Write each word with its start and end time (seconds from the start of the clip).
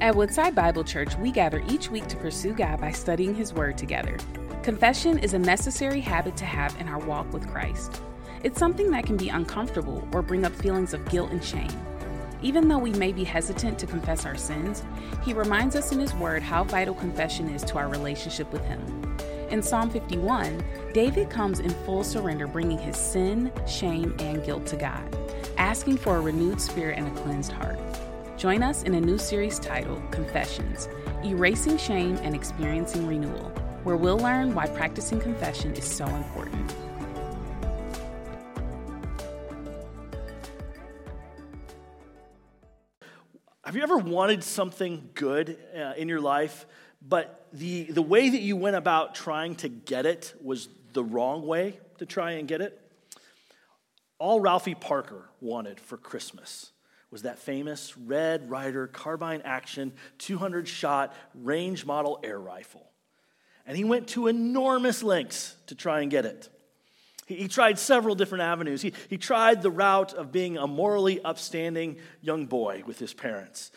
At 0.00 0.14
Woodside 0.14 0.54
Bible 0.54 0.84
Church, 0.84 1.16
we 1.16 1.32
gather 1.32 1.60
each 1.68 1.90
week 1.90 2.06
to 2.06 2.16
pursue 2.16 2.54
God 2.54 2.80
by 2.80 2.92
studying 2.92 3.34
His 3.34 3.52
Word 3.52 3.76
together. 3.76 4.16
Confession 4.62 5.18
is 5.18 5.34
a 5.34 5.38
necessary 5.40 6.00
habit 6.00 6.36
to 6.36 6.44
have 6.44 6.80
in 6.80 6.86
our 6.86 7.00
walk 7.00 7.32
with 7.32 7.48
Christ. 7.48 8.00
It's 8.44 8.60
something 8.60 8.92
that 8.92 9.06
can 9.06 9.16
be 9.16 9.28
uncomfortable 9.28 10.06
or 10.12 10.22
bring 10.22 10.44
up 10.44 10.54
feelings 10.54 10.94
of 10.94 11.04
guilt 11.10 11.32
and 11.32 11.42
shame. 11.42 11.72
Even 12.42 12.68
though 12.68 12.78
we 12.78 12.92
may 12.92 13.10
be 13.10 13.24
hesitant 13.24 13.76
to 13.80 13.88
confess 13.88 14.24
our 14.24 14.36
sins, 14.36 14.84
He 15.24 15.32
reminds 15.32 15.74
us 15.74 15.90
in 15.90 15.98
His 15.98 16.14
Word 16.14 16.44
how 16.44 16.62
vital 16.62 16.94
confession 16.94 17.48
is 17.48 17.64
to 17.64 17.78
our 17.78 17.88
relationship 17.88 18.52
with 18.52 18.64
Him. 18.66 19.16
In 19.50 19.60
Psalm 19.60 19.90
51, 19.90 20.62
David 20.94 21.28
comes 21.28 21.58
in 21.58 21.70
full 21.70 22.04
surrender, 22.04 22.46
bringing 22.46 22.78
his 22.78 22.96
sin, 22.96 23.50
shame, 23.66 24.14
and 24.20 24.44
guilt 24.44 24.64
to 24.66 24.76
God, 24.76 25.18
asking 25.56 25.96
for 25.96 26.18
a 26.18 26.20
renewed 26.20 26.60
spirit 26.60 26.98
and 26.98 27.08
a 27.08 27.20
cleansed 27.22 27.50
heart. 27.50 27.78
Join 28.38 28.62
us 28.62 28.84
in 28.84 28.94
a 28.94 29.00
new 29.00 29.18
series 29.18 29.58
titled 29.58 30.00
Confessions 30.12 30.88
Erasing 31.24 31.76
Shame 31.76 32.16
and 32.22 32.36
Experiencing 32.36 33.04
Renewal, 33.04 33.50
where 33.82 33.96
we'll 33.96 34.18
learn 34.18 34.54
why 34.54 34.68
practicing 34.68 35.18
confession 35.18 35.72
is 35.72 35.84
so 35.84 36.06
important. 36.06 36.72
Have 43.64 43.74
you 43.74 43.82
ever 43.82 43.98
wanted 43.98 44.44
something 44.44 45.10
good 45.14 45.58
uh, 45.76 45.94
in 45.96 46.08
your 46.08 46.20
life, 46.20 46.64
but 47.02 47.48
the, 47.52 47.90
the 47.90 48.02
way 48.02 48.30
that 48.30 48.40
you 48.40 48.54
went 48.54 48.76
about 48.76 49.16
trying 49.16 49.56
to 49.56 49.68
get 49.68 50.06
it 50.06 50.32
was 50.40 50.68
the 50.92 51.02
wrong 51.02 51.44
way 51.44 51.80
to 51.98 52.06
try 52.06 52.32
and 52.34 52.46
get 52.46 52.60
it? 52.60 52.80
All 54.20 54.38
Ralphie 54.38 54.76
Parker 54.76 55.28
wanted 55.40 55.80
for 55.80 55.96
Christmas 55.96 56.70
was 57.10 57.22
that 57.22 57.38
famous 57.38 57.96
Red 57.96 58.50
Ryder 58.50 58.86
carbine 58.86 59.42
action 59.44 59.92
200 60.18 60.68
shot 60.68 61.14
range 61.34 61.86
model 61.86 62.20
air 62.22 62.38
rifle. 62.38 62.90
And 63.66 63.76
he 63.76 63.84
went 63.84 64.08
to 64.08 64.28
enormous 64.28 65.02
lengths 65.02 65.54
to 65.66 65.74
try 65.74 66.00
and 66.00 66.10
get 66.10 66.24
it. 66.24 66.48
He, 67.26 67.36
he 67.36 67.48
tried 67.48 67.78
several 67.78 68.14
different 68.14 68.42
avenues. 68.42 68.82
He, 68.82 68.92
he 69.08 69.18
tried 69.18 69.62
the 69.62 69.70
route 69.70 70.14
of 70.14 70.32
being 70.32 70.56
a 70.56 70.66
morally 70.66 71.22
upstanding 71.22 71.98
young 72.22 72.46
boy 72.46 72.82
with 72.86 72.98
his 72.98 73.12
parents. 73.12 73.70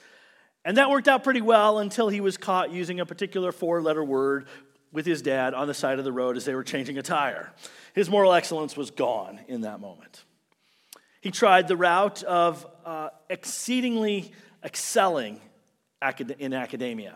And 0.63 0.77
that 0.77 0.89
worked 0.89 1.07
out 1.07 1.23
pretty 1.23 1.41
well 1.41 1.79
until 1.79 2.07
he 2.09 2.21
was 2.21 2.37
caught 2.37 2.71
using 2.71 2.99
a 2.99 3.05
particular 3.05 3.51
four 3.51 3.81
letter 3.81 4.03
word 4.03 4.47
with 4.91 5.05
his 5.05 5.21
dad 5.21 5.53
on 5.53 5.67
the 5.67 5.73
side 5.73 5.99
of 5.99 6.05
the 6.05 6.11
road 6.11 6.37
as 6.37 6.45
they 6.45 6.53
were 6.53 6.63
changing 6.63 6.97
a 6.97 7.01
tire. 7.01 7.51
His 7.93 8.09
moral 8.09 8.33
excellence 8.33 8.77
was 8.77 8.91
gone 8.91 9.39
in 9.47 9.61
that 9.61 9.79
moment. 9.79 10.23
He 11.21 11.31
tried 11.31 11.67
the 11.67 11.77
route 11.77 12.23
of 12.23 12.65
uh, 12.85 13.09
exceedingly 13.29 14.33
excelling 14.63 15.39
in 16.39 16.53
academia. 16.53 17.15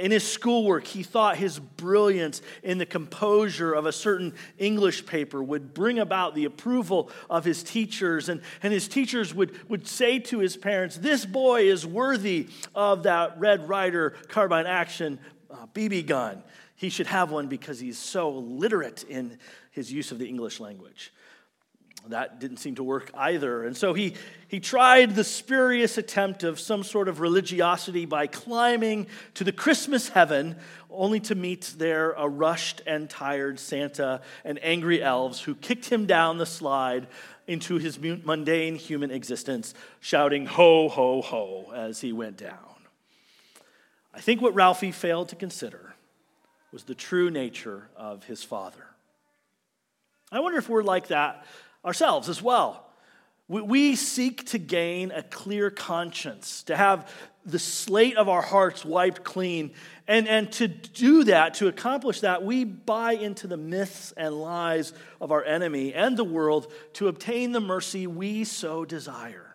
In 0.00 0.10
his 0.10 0.28
schoolwork, 0.28 0.84
he 0.84 1.04
thought 1.04 1.36
his 1.36 1.60
brilliance 1.60 2.42
in 2.64 2.78
the 2.78 2.86
composure 2.86 3.72
of 3.72 3.86
a 3.86 3.92
certain 3.92 4.34
English 4.58 5.06
paper 5.06 5.40
would 5.40 5.74
bring 5.74 6.00
about 6.00 6.34
the 6.34 6.44
approval 6.44 7.08
of 7.30 7.44
his 7.44 7.62
teachers. 7.62 8.28
And, 8.28 8.40
and 8.64 8.72
his 8.72 8.88
teachers 8.88 9.32
would, 9.32 9.56
would 9.70 9.86
say 9.86 10.18
to 10.18 10.40
his 10.40 10.56
parents, 10.56 10.96
This 10.96 11.24
boy 11.24 11.68
is 11.68 11.86
worthy 11.86 12.48
of 12.74 13.04
that 13.04 13.38
Red 13.38 13.68
Ryder 13.68 14.10
carbine 14.26 14.66
action 14.66 15.20
uh, 15.48 15.66
BB 15.72 16.08
gun. 16.08 16.42
He 16.74 16.88
should 16.88 17.06
have 17.06 17.30
one 17.30 17.46
because 17.46 17.78
he's 17.78 17.96
so 17.96 18.30
literate 18.30 19.04
in 19.04 19.38
his 19.70 19.92
use 19.92 20.10
of 20.10 20.18
the 20.18 20.26
English 20.26 20.58
language. 20.58 21.12
That 22.08 22.40
didn't 22.40 22.58
seem 22.58 22.76
to 22.76 22.84
work 22.84 23.10
either. 23.14 23.64
And 23.64 23.76
so 23.76 23.94
he, 23.94 24.14
he 24.48 24.60
tried 24.60 25.14
the 25.14 25.24
spurious 25.24 25.98
attempt 25.98 26.44
of 26.44 26.60
some 26.60 26.82
sort 26.82 27.08
of 27.08 27.20
religiosity 27.20 28.04
by 28.04 28.26
climbing 28.26 29.06
to 29.34 29.44
the 29.44 29.52
Christmas 29.52 30.08
heaven, 30.08 30.56
only 30.90 31.20
to 31.20 31.34
meet 31.34 31.74
there 31.78 32.12
a 32.12 32.28
rushed 32.28 32.82
and 32.86 33.10
tired 33.10 33.58
Santa 33.58 34.20
and 34.44 34.58
angry 34.62 35.02
elves 35.02 35.40
who 35.40 35.54
kicked 35.54 35.86
him 35.86 36.06
down 36.06 36.38
the 36.38 36.46
slide 36.46 37.08
into 37.46 37.78
his 37.78 37.98
mundane 37.98 38.76
human 38.76 39.10
existence, 39.10 39.74
shouting, 40.00 40.46
Ho, 40.46 40.88
ho, 40.88 41.22
ho, 41.22 41.72
as 41.74 42.00
he 42.00 42.12
went 42.12 42.36
down. 42.36 42.58
I 44.14 44.20
think 44.20 44.40
what 44.40 44.54
Ralphie 44.54 44.92
failed 44.92 45.28
to 45.28 45.36
consider 45.36 45.94
was 46.72 46.84
the 46.84 46.94
true 46.94 47.30
nature 47.30 47.88
of 47.96 48.24
his 48.24 48.42
father. 48.42 48.86
I 50.32 50.40
wonder 50.40 50.58
if 50.58 50.68
we're 50.68 50.82
like 50.82 51.08
that 51.08 51.44
ourselves 51.86 52.28
as 52.28 52.42
well. 52.42 52.82
We 53.48 53.94
seek 53.94 54.46
to 54.46 54.58
gain 54.58 55.12
a 55.12 55.22
clear 55.22 55.70
conscience, 55.70 56.64
to 56.64 56.76
have 56.76 57.08
the 57.44 57.60
slate 57.60 58.16
of 58.16 58.28
our 58.28 58.42
hearts 58.42 58.84
wiped 58.84 59.22
clean. 59.22 59.72
And, 60.08 60.26
and 60.26 60.50
to 60.54 60.66
do 60.66 61.22
that, 61.24 61.54
to 61.54 61.68
accomplish 61.68 62.20
that, 62.20 62.42
we 62.42 62.64
buy 62.64 63.12
into 63.12 63.46
the 63.46 63.56
myths 63.56 64.12
and 64.16 64.34
lies 64.34 64.92
of 65.20 65.30
our 65.30 65.44
enemy 65.44 65.94
and 65.94 66.16
the 66.16 66.24
world 66.24 66.72
to 66.94 67.06
obtain 67.06 67.52
the 67.52 67.60
mercy 67.60 68.08
we 68.08 68.42
so 68.42 68.84
desire. 68.84 69.54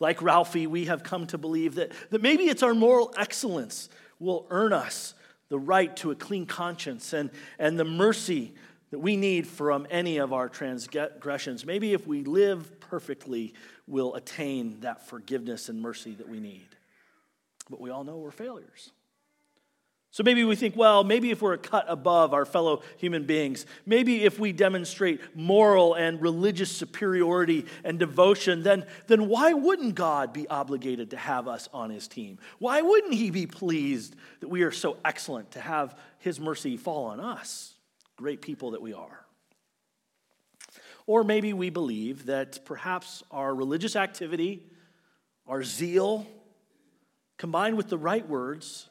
Like 0.00 0.20
Ralphie, 0.20 0.66
we 0.66 0.86
have 0.86 1.04
come 1.04 1.28
to 1.28 1.38
believe 1.38 1.76
that, 1.76 1.92
that 2.10 2.22
maybe 2.22 2.44
it's 2.44 2.64
our 2.64 2.74
moral 2.74 3.14
excellence 3.16 3.88
will 4.18 4.46
earn 4.50 4.72
us 4.72 5.14
the 5.48 5.58
right 5.58 5.94
to 5.98 6.10
a 6.10 6.16
clean 6.16 6.46
conscience 6.46 7.12
and, 7.12 7.30
and 7.58 7.78
the 7.78 7.84
mercy 7.84 8.54
that 8.90 8.98
we 8.98 9.16
need 9.16 9.46
from 9.46 9.86
any 9.90 10.18
of 10.18 10.32
our 10.32 10.48
transgressions. 10.48 11.64
Maybe 11.64 11.92
if 11.92 12.06
we 12.06 12.24
live 12.24 12.80
perfectly, 12.80 13.54
we'll 13.86 14.14
attain 14.14 14.80
that 14.80 15.06
forgiveness 15.06 15.68
and 15.68 15.80
mercy 15.80 16.14
that 16.14 16.28
we 16.28 16.40
need. 16.40 16.68
But 17.68 17.80
we 17.80 17.90
all 17.90 18.04
know 18.04 18.16
we're 18.16 18.32
failures. 18.32 18.90
So 20.12 20.24
maybe 20.24 20.42
we 20.42 20.56
think, 20.56 20.74
well, 20.74 21.04
maybe 21.04 21.30
if 21.30 21.40
we're 21.40 21.52
a 21.52 21.58
cut 21.58 21.84
above 21.86 22.34
our 22.34 22.44
fellow 22.44 22.82
human 22.96 23.26
beings, 23.26 23.64
maybe 23.86 24.24
if 24.24 24.40
we 24.40 24.50
demonstrate 24.50 25.20
moral 25.36 25.94
and 25.94 26.20
religious 26.20 26.70
superiority 26.72 27.66
and 27.84 27.96
devotion, 27.96 28.64
then, 28.64 28.86
then 29.06 29.28
why 29.28 29.52
wouldn't 29.52 29.94
God 29.94 30.32
be 30.32 30.48
obligated 30.48 31.10
to 31.10 31.16
have 31.16 31.46
us 31.46 31.68
on 31.72 31.90
his 31.90 32.08
team? 32.08 32.40
Why 32.58 32.82
wouldn't 32.82 33.14
he 33.14 33.30
be 33.30 33.46
pleased 33.46 34.16
that 34.40 34.48
we 34.48 34.62
are 34.62 34.72
so 34.72 34.96
excellent 35.04 35.52
to 35.52 35.60
have 35.60 35.96
his 36.18 36.40
mercy 36.40 36.76
fall 36.76 37.04
on 37.04 37.20
us? 37.20 37.69
Great 38.20 38.42
people 38.42 38.72
that 38.72 38.82
we 38.82 38.92
are. 38.92 39.24
Or 41.06 41.24
maybe 41.24 41.54
we 41.54 41.70
believe 41.70 42.26
that 42.26 42.66
perhaps 42.66 43.22
our 43.30 43.54
religious 43.54 43.96
activity, 43.96 44.66
our 45.46 45.64
zeal, 45.64 46.26
combined 47.38 47.78
with 47.78 47.88
the 47.88 47.96
right 47.96 48.28
words 48.28 48.90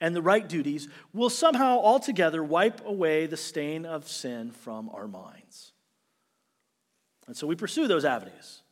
and 0.00 0.16
the 0.16 0.22
right 0.22 0.48
duties, 0.48 0.88
will 1.12 1.28
somehow 1.28 1.78
altogether 1.78 2.42
wipe 2.42 2.80
away 2.86 3.26
the 3.26 3.36
stain 3.36 3.84
of 3.84 4.08
sin 4.08 4.50
from 4.50 4.88
our 4.94 5.06
minds. 5.06 5.72
And 7.26 7.36
so 7.36 7.46
we 7.46 7.56
pursue 7.56 7.86
those 7.86 8.06
avenues. 8.06 8.62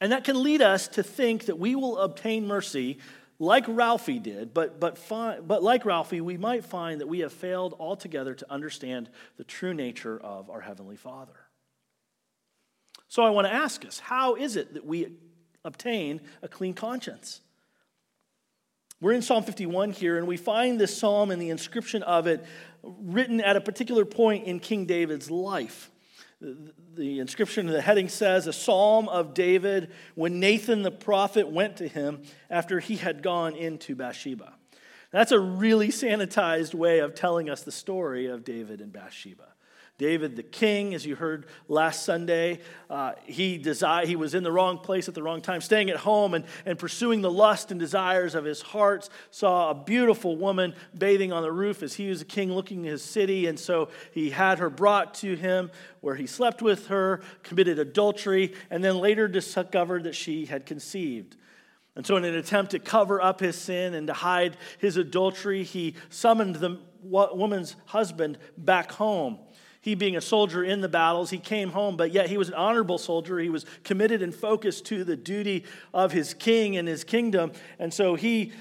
And 0.00 0.12
that 0.12 0.24
can 0.24 0.42
lead 0.42 0.62
us 0.62 0.88
to 0.88 1.02
think 1.02 1.44
that 1.44 1.58
we 1.58 1.74
will 1.74 1.98
obtain 1.98 2.46
mercy 2.46 3.00
like 3.42 3.64
Ralphie 3.66 4.20
did, 4.20 4.54
but, 4.54 4.78
but, 4.78 4.96
fi- 4.96 5.40
but 5.40 5.64
like 5.64 5.84
Ralphie, 5.84 6.20
we 6.20 6.36
might 6.36 6.64
find 6.64 7.00
that 7.00 7.08
we 7.08 7.18
have 7.20 7.32
failed 7.32 7.74
altogether 7.76 8.34
to 8.34 8.46
understand 8.48 9.10
the 9.36 9.42
true 9.42 9.74
nature 9.74 10.16
of 10.16 10.48
our 10.48 10.60
Heavenly 10.60 10.94
Father. 10.94 11.34
So 13.08 13.24
I 13.24 13.30
want 13.30 13.48
to 13.48 13.52
ask 13.52 13.84
us 13.84 13.98
how 13.98 14.36
is 14.36 14.54
it 14.54 14.74
that 14.74 14.86
we 14.86 15.14
obtain 15.64 16.20
a 16.40 16.46
clean 16.46 16.72
conscience? 16.72 17.40
We're 19.00 19.12
in 19.12 19.22
Psalm 19.22 19.42
51 19.42 19.90
here, 19.90 20.18
and 20.18 20.28
we 20.28 20.36
find 20.36 20.80
this 20.80 20.96
psalm 20.96 21.32
and 21.32 21.42
the 21.42 21.50
inscription 21.50 22.04
of 22.04 22.28
it 22.28 22.44
written 22.84 23.40
at 23.40 23.56
a 23.56 23.60
particular 23.60 24.04
point 24.04 24.46
in 24.46 24.60
King 24.60 24.86
David's 24.86 25.32
life. 25.32 25.90
The 26.94 27.20
inscription, 27.20 27.66
in 27.68 27.72
the 27.72 27.80
heading 27.80 28.08
says, 28.08 28.46
A 28.46 28.52
psalm 28.52 29.08
of 29.08 29.34
David 29.34 29.92
when 30.14 30.40
Nathan 30.40 30.82
the 30.82 30.90
prophet 30.90 31.48
went 31.48 31.76
to 31.76 31.88
him 31.88 32.22
after 32.50 32.80
he 32.80 32.96
had 32.96 33.22
gone 33.22 33.54
into 33.54 33.94
Bathsheba. 33.94 34.54
That's 35.10 35.32
a 35.32 35.38
really 35.38 35.88
sanitized 35.88 36.74
way 36.74 36.98
of 36.98 37.14
telling 37.14 37.48
us 37.48 37.62
the 37.62 37.72
story 37.72 38.26
of 38.26 38.44
David 38.44 38.80
and 38.80 38.92
Bathsheba. 38.92 39.51
David, 39.98 40.36
the 40.36 40.42
king, 40.42 40.94
as 40.94 41.04
you 41.04 41.14
heard 41.14 41.46
last 41.68 42.04
Sunday, 42.04 42.60
uh, 42.88 43.12
he, 43.24 43.58
desi- 43.58 44.04
he 44.04 44.16
was 44.16 44.34
in 44.34 44.42
the 44.42 44.50
wrong 44.50 44.78
place 44.78 45.06
at 45.06 45.14
the 45.14 45.22
wrong 45.22 45.40
time, 45.40 45.60
staying 45.60 45.90
at 45.90 45.98
home 45.98 46.34
and, 46.34 46.44
and 46.64 46.78
pursuing 46.78 47.20
the 47.20 47.30
lust 47.30 47.70
and 47.70 47.78
desires 47.78 48.34
of 48.34 48.44
his 48.44 48.62
heart. 48.62 49.08
Saw 49.30 49.70
a 49.70 49.74
beautiful 49.74 50.36
woman 50.36 50.74
bathing 50.96 51.32
on 51.32 51.42
the 51.42 51.52
roof 51.52 51.82
as 51.82 51.94
he 51.94 52.08
was 52.08 52.22
a 52.22 52.24
king 52.24 52.52
looking 52.52 52.86
at 52.86 52.92
his 52.92 53.04
city. 53.04 53.46
And 53.46 53.60
so 53.60 53.90
he 54.12 54.30
had 54.30 54.58
her 54.58 54.70
brought 54.70 55.14
to 55.14 55.36
him 55.36 55.70
where 56.00 56.16
he 56.16 56.26
slept 56.26 56.62
with 56.62 56.88
her, 56.88 57.20
committed 57.42 57.78
adultery, 57.78 58.54
and 58.70 58.82
then 58.82 58.96
later 58.96 59.28
discovered 59.28 60.04
that 60.04 60.14
she 60.14 60.46
had 60.46 60.66
conceived. 60.66 61.36
And 61.94 62.06
so, 62.06 62.16
in 62.16 62.24
an 62.24 62.34
attempt 62.34 62.70
to 62.70 62.78
cover 62.78 63.20
up 63.20 63.40
his 63.40 63.54
sin 63.54 63.92
and 63.92 64.06
to 64.06 64.14
hide 64.14 64.56
his 64.78 64.96
adultery, 64.96 65.62
he 65.62 65.94
summoned 66.08 66.56
the 66.56 66.80
woman's 67.02 67.76
husband 67.86 68.38
back 68.56 68.92
home. 68.92 69.38
He, 69.82 69.96
being 69.96 70.16
a 70.16 70.20
soldier 70.20 70.62
in 70.62 70.80
the 70.80 70.88
battles, 70.88 71.30
he 71.30 71.38
came 71.38 71.70
home, 71.70 71.96
but 71.96 72.12
yet 72.12 72.30
he 72.30 72.38
was 72.38 72.48
an 72.48 72.54
honorable 72.54 72.98
soldier. 72.98 73.38
He 73.40 73.50
was 73.50 73.66
committed 73.82 74.22
and 74.22 74.34
focused 74.34 74.86
to 74.86 75.02
the 75.02 75.16
duty 75.16 75.64
of 75.92 76.12
his 76.12 76.34
king 76.34 76.76
and 76.76 76.86
his 76.86 77.02
kingdom. 77.02 77.52
And 77.80 77.92
so 77.92 78.14
he 78.14 78.52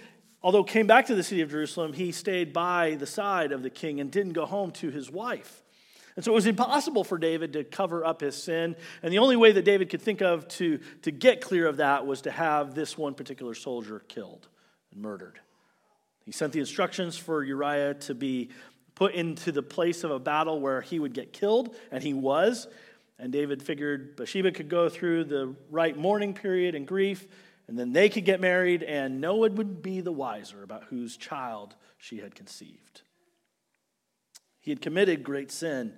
although 0.43 0.63
came 0.63 0.87
back 0.87 1.05
to 1.05 1.15
the 1.15 1.23
city 1.23 1.41
of 1.41 1.51
Jerusalem, 1.51 1.93
he 1.93 2.11
stayed 2.11 2.53
by 2.53 2.95
the 2.95 3.05
side 3.05 3.51
of 3.51 3.63
the 3.63 3.69
king 3.69 3.99
and 3.99 4.11
didn't 4.11 4.33
go 4.33 4.45
home 4.45 4.71
to 4.71 4.89
his 4.89 5.11
wife. 5.11 5.61
And 6.15 6.25
so 6.25 6.31
it 6.31 6.35
was 6.35 6.45
impossible 6.45 7.03
for 7.03 7.17
David 7.17 7.53
to 7.53 7.63
cover 7.63 8.03
up 8.05 8.21
his 8.21 8.35
sin. 8.35 8.75
And 9.01 9.13
the 9.13 9.19
only 9.19 9.37
way 9.37 9.51
that 9.53 9.63
David 9.63 9.89
could 9.89 10.01
think 10.01 10.21
of 10.21 10.47
to, 10.49 10.79
to 11.03 11.11
get 11.11 11.39
clear 11.39 11.67
of 11.67 11.77
that 11.77 12.05
was 12.05 12.21
to 12.21 12.31
have 12.31 12.75
this 12.75 12.97
one 12.97 13.13
particular 13.13 13.53
soldier 13.53 14.01
killed 14.07 14.47
and 14.91 15.01
murdered. 15.01 15.39
He 16.25 16.31
sent 16.31 16.53
the 16.53 16.59
instructions 16.59 17.17
for 17.17 17.43
Uriah 17.43 17.93
to 17.95 18.13
be 18.13 18.49
put 19.01 19.15
into 19.15 19.51
the 19.51 19.63
place 19.63 20.03
of 20.03 20.11
a 20.11 20.19
battle 20.19 20.61
where 20.61 20.79
he 20.79 20.99
would 20.99 21.11
get 21.11 21.33
killed, 21.33 21.75
and 21.91 22.03
he 22.03 22.13
was. 22.13 22.67
And 23.17 23.33
David 23.33 23.63
figured 23.63 24.15
Bathsheba 24.15 24.51
could 24.51 24.69
go 24.69 24.89
through 24.89 25.23
the 25.23 25.55
right 25.71 25.97
mourning 25.97 26.35
period 26.35 26.75
and 26.75 26.85
grief, 26.85 27.25
and 27.67 27.79
then 27.79 27.93
they 27.93 28.09
could 28.09 28.25
get 28.25 28.39
married, 28.39 28.83
and 28.83 29.19
no 29.19 29.37
one 29.37 29.55
would 29.55 29.81
be 29.81 30.01
the 30.01 30.11
wiser 30.11 30.61
about 30.61 30.83
whose 30.83 31.17
child 31.17 31.73
she 31.97 32.19
had 32.19 32.35
conceived. 32.35 33.01
He 34.59 34.69
had 34.69 34.81
committed 34.81 35.23
great 35.23 35.51
sin. 35.51 35.93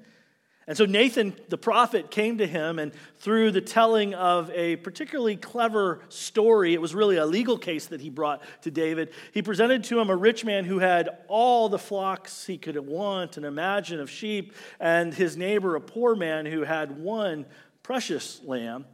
And 0.66 0.78
so 0.78 0.86
Nathan, 0.86 1.36
the 1.50 1.58
prophet, 1.58 2.10
came 2.10 2.38
to 2.38 2.48
him, 2.48 2.80
and 2.80 2.94
through 3.20 3.52
the 3.52 3.60
telling 3.60 4.14
of 4.14 4.50
a 4.52 4.78
particularly 4.78 5.36
clever 5.36 6.00
story, 6.08 6.74
it 6.74 6.82
was 6.82 6.96
really 6.96 7.18
a 7.18 7.26
legal 7.26 7.58
case 7.58 7.88
that 7.88 8.00
he 8.00 8.10
brought 8.10 8.42
to 8.62 8.72
David. 8.72 9.12
He 9.34 9.42
presented 9.42 9.84
to 9.86 10.00
him 10.00 10.10
a 10.10 10.16
rich 10.16 10.46
man 10.46 10.64
who 10.64 10.80
had 10.80 11.10
all 11.28 11.68
the 11.68 11.80
flocks 11.80 12.46
he 12.46 12.58
could 12.58 12.78
want 12.78 13.36
and 13.36 13.46
imagine 13.46 14.00
of 14.00 14.10
sheep, 14.10 14.54
and 14.80 15.14
his 15.14 15.36
neighbor, 15.36 15.76
a 15.76 15.82
poor 15.82 16.16
man 16.16 16.46
who 16.46 16.62
had 16.62 16.98
one 16.98 17.46
precious 17.82 18.42
lamb. 18.46 18.86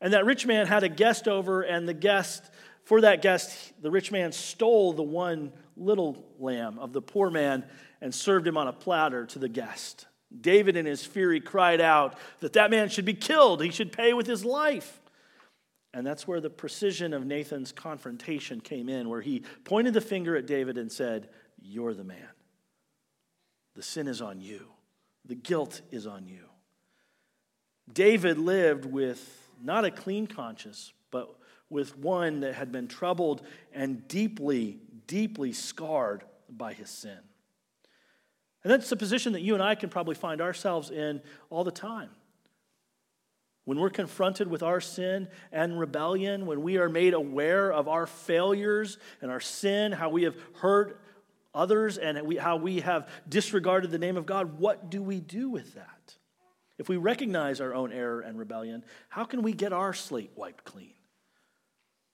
And 0.00 0.14
that 0.14 0.24
rich 0.24 0.46
man 0.46 0.66
had 0.66 0.84
a 0.84 0.88
guest 0.88 1.28
over, 1.28 1.60
and 1.60 1.86
the 1.86 1.92
guest, 1.92 2.50
for 2.84 3.02
that 3.02 3.20
guest, 3.20 3.74
the 3.82 3.90
rich 3.90 4.10
man 4.10 4.32
stole 4.32 4.94
the 4.94 5.02
one 5.02 5.52
little 5.76 6.24
lamb 6.38 6.78
of 6.78 6.94
the 6.94 7.02
poor 7.02 7.28
man 7.28 7.64
and 8.00 8.14
served 8.14 8.46
him 8.46 8.56
on 8.56 8.68
a 8.68 8.72
platter 8.72 9.26
to 9.26 9.38
the 9.38 9.48
guest. 9.48 10.06
David, 10.38 10.76
in 10.76 10.86
his 10.86 11.04
fury, 11.04 11.40
cried 11.40 11.80
out 11.80 12.16
that 12.40 12.52
that 12.52 12.70
man 12.70 12.88
should 12.88 13.04
be 13.04 13.14
killed. 13.14 13.62
He 13.62 13.70
should 13.70 13.92
pay 13.92 14.12
with 14.12 14.26
his 14.26 14.44
life. 14.44 15.00
And 15.92 16.06
that's 16.06 16.26
where 16.26 16.40
the 16.40 16.50
precision 16.50 17.12
of 17.12 17.26
Nathan's 17.26 17.72
confrontation 17.72 18.60
came 18.60 18.88
in, 18.88 19.08
where 19.08 19.22
he 19.22 19.42
pointed 19.64 19.92
the 19.92 20.00
finger 20.00 20.36
at 20.36 20.46
David 20.46 20.78
and 20.78 20.90
said, 20.90 21.28
You're 21.60 21.94
the 21.94 22.04
man. 22.04 22.28
The 23.74 23.82
sin 23.82 24.06
is 24.06 24.20
on 24.20 24.40
you, 24.40 24.68
the 25.24 25.34
guilt 25.34 25.80
is 25.90 26.06
on 26.06 26.26
you. 26.26 26.44
David 27.92 28.38
lived 28.38 28.84
with 28.84 29.48
not 29.62 29.84
a 29.84 29.90
clean 29.90 30.26
conscience, 30.26 30.92
but 31.10 31.34
with 31.68 31.96
one 31.96 32.40
that 32.40 32.54
had 32.54 32.70
been 32.70 32.88
troubled 32.88 33.42
and 33.72 34.06
deeply, 34.06 34.78
deeply 35.06 35.52
scarred 35.52 36.24
by 36.48 36.72
his 36.72 36.90
sin. 36.90 37.18
And 38.62 38.70
that's 38.70 38.90
the 38.90 38.96
position 38.96 39.32
that 39.32 39.40
you 39.40 39.54
and 39.54 39.62
I 39.62 39.74
can 39.74 39.88
probably 39.88 40.14
find 40.14 40.40
ourselves 40.40 40.90
in 40.90 41.22
all 41.48 41.64
the 41.64 41.70
time. 41.70 42.10
When 43.64 43.78
we're 43.78 43.90
confronted 43.90 44.48
with 44.48 44.62
our 44.62 44.80
sin 44.80 45.28
and 45.52 45.78
rebellion, 45.78 46.46
when 46.46 46.62
we 46.62 46.78
are 46.78 46.88
made 46.88 47.14
aware 47.14 47.72
of 47.72 47.88
our 47.88 48.06
failures 48.06 48.98
and 49.22 49.30
our 49.30 49.40
sin, 49.40 49.92
how 49.92 50.08
we 50.08 50.24
have 50.24 50.36
hurt 50.54 51.00
others, 51.54 51.98
and 51.98 52.38
how 52.38 52.56
we 52.56 52.80
have 52.80 53.08
disregarded 53.28 53.90
the 53.90 53.98
name 53.98 54.16
of 54.16 54.26
God, 54.26 54.58
what 54.58 54.90
do 54.90 55.02
we 55.02 55.20
do 55.20 55.48
with 55.48 55.74
that? 55.74 56.16
If 56.78 56.88
we 56.88 56.96
recognize 56.96 57.60
our 57.60 57.74
own 57.74 57.92
error 57.92 58.20
and 58.20 58.38
rebellion, 58.38 58.84
how 59.08 59.24
can 59.24 59.42
we 59.42 59.52
get 59.52 59.72
our 59.72 59.92
slate 59.92 60.30
wiped 60.36 60.64
clean? 60.64 60.94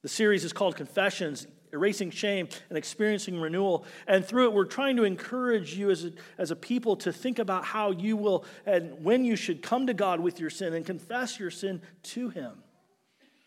The 0.03 0.09
series 0.09 0.45
is 0.45 0.53
called 0.53 0.77
Confessions 0.77 1.47
erasing 1.77 2.11
shame 2.11 2.49
and 2.69 2.77
experiencing 2.77 3.41
renewal. 3.41 3.85
And 4.07 4.25
through 4.25 4.47
it, 4.47 4.53
we're 4.53 4.65
trying 4.65 4.97
to 4.97 5.05
encourage 5.05 5.75
you 5.75 5.91
as 5.91 6.05
a, 6.07 6.13
as 6.39 6.51
a 6.51 6.57
people 6.57 6.97
to 6.97 7.13
think 7.13 7.39
about 7.39 7.65
how 7.65 7.93
you 7.93 8.17
will 8.17 8.45
and 8.65 9.05
when 9.05 9.25
you 9.25 9.37
should 9.37 9.63
come 9.63 9.87
to 9.87 9.95
God 9.95 10.21
with 10.21 10.41
your 10.41 10.51
sin 10.51 10.75
and 10.75 10.85
confess 10.85 11.39
your 11.39 11.51
sin 11.51 11.81
to 12.03 12.31
Him. 12.31 12.53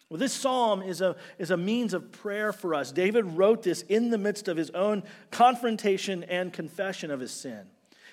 Well, 0.09 0.17
this 0.17 0.33
psalm 0.33 0.81
is 0.81 1.01
a, 1.01 1.15
is 1.37 1.51
a 1.51 1.57
means 1.57 1.93
of 1.93 2.11
prayer 2.11 2.51
for 2.51 2.73
us. 2.73 2.91
David 2.91 3.25
wrote 3.25 3.61
this 3.61 3.83
in 3.83 4.09
the 4.09 4.17
midst 4.17 4.47
of 4.47 4.57
his 4.57 4.71
own 4.71 5.03
confrontation 5.29 6.23
and 6.23 6.51
confession 6.51 7.11
of 7.11 7.19
his 7.19 7.31
sin. 7.31 7.67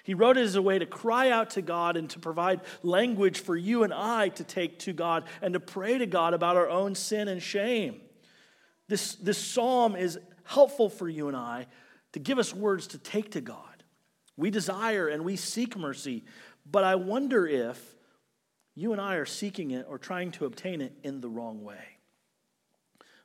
He 0.04 0.12
wrote 0.12 0.36
it 0.36 0.42
as 0.42 0.54
a 0.54 0.62
way 0.62 0.78
to 0.78 0.86
cry 0.86 1.30
out 1.30 1.50
to 1.50 1.62
God 1.62 1.96
and 1.96 2.08
to 2.10 2.20
provide 2.20 2.60
language 2.82 3.40
for 3.40 3.56
you 3.56 3.82
and 3.82 3.92
I 3.92 4.28
to 4.28 4.44
take 4.44 4.78
to 4.80 4.92
God 4.92 5.24
and 5.40 5.54
to 5.54 5.60
pray 5.60 5.96
to 5.98 6.06
God 6.06 6.34
about 6.34 6.56
our 6.56 6.69
own 6.69 6.94
sin 6.94 7.28
and 7.28 7.42
shame. 7.42 8.02
This, 8.88 9.16
this 9.16 9.38
psalm 9.38 9.96
is 9.96 10.18
helpful 10.44 10.88
for 10.88 11.08
you 11.08 11.28
and 11.28 11.36
I 11.36 11.66
to 12.12 12.18
give 12.18 12.38
us 12.38 12.54
words 12.54 12.86
to 12.88 12.98
take 12.98 13.32
to 13.32 13.40
God. 13.40 13.84
We 14.36 14.50
desire 14.50 15.08
and 15.08 15.24
we 15.24 15.36
seek 15.36 15.76
mercy, 15.76 16.24
but 16.70 16.84
I 16.84 16.94
wonder 16.94 17.46
if 17.46 17.96
you 18.74 18.92
and 18.92 19.00
I 19.00 19.16
are 19.16 19.26
seeking 19.26 19.70
it 19.70 19.86
or 19.88 19.98
trying 19.98 20.30
to 20.32 20.44
obtain 20.44 20.80
it 20.80 20.92
in 21.02 21.20
the 21.20 21.28
wrong 21.28 21.64
way. 21.64 21.98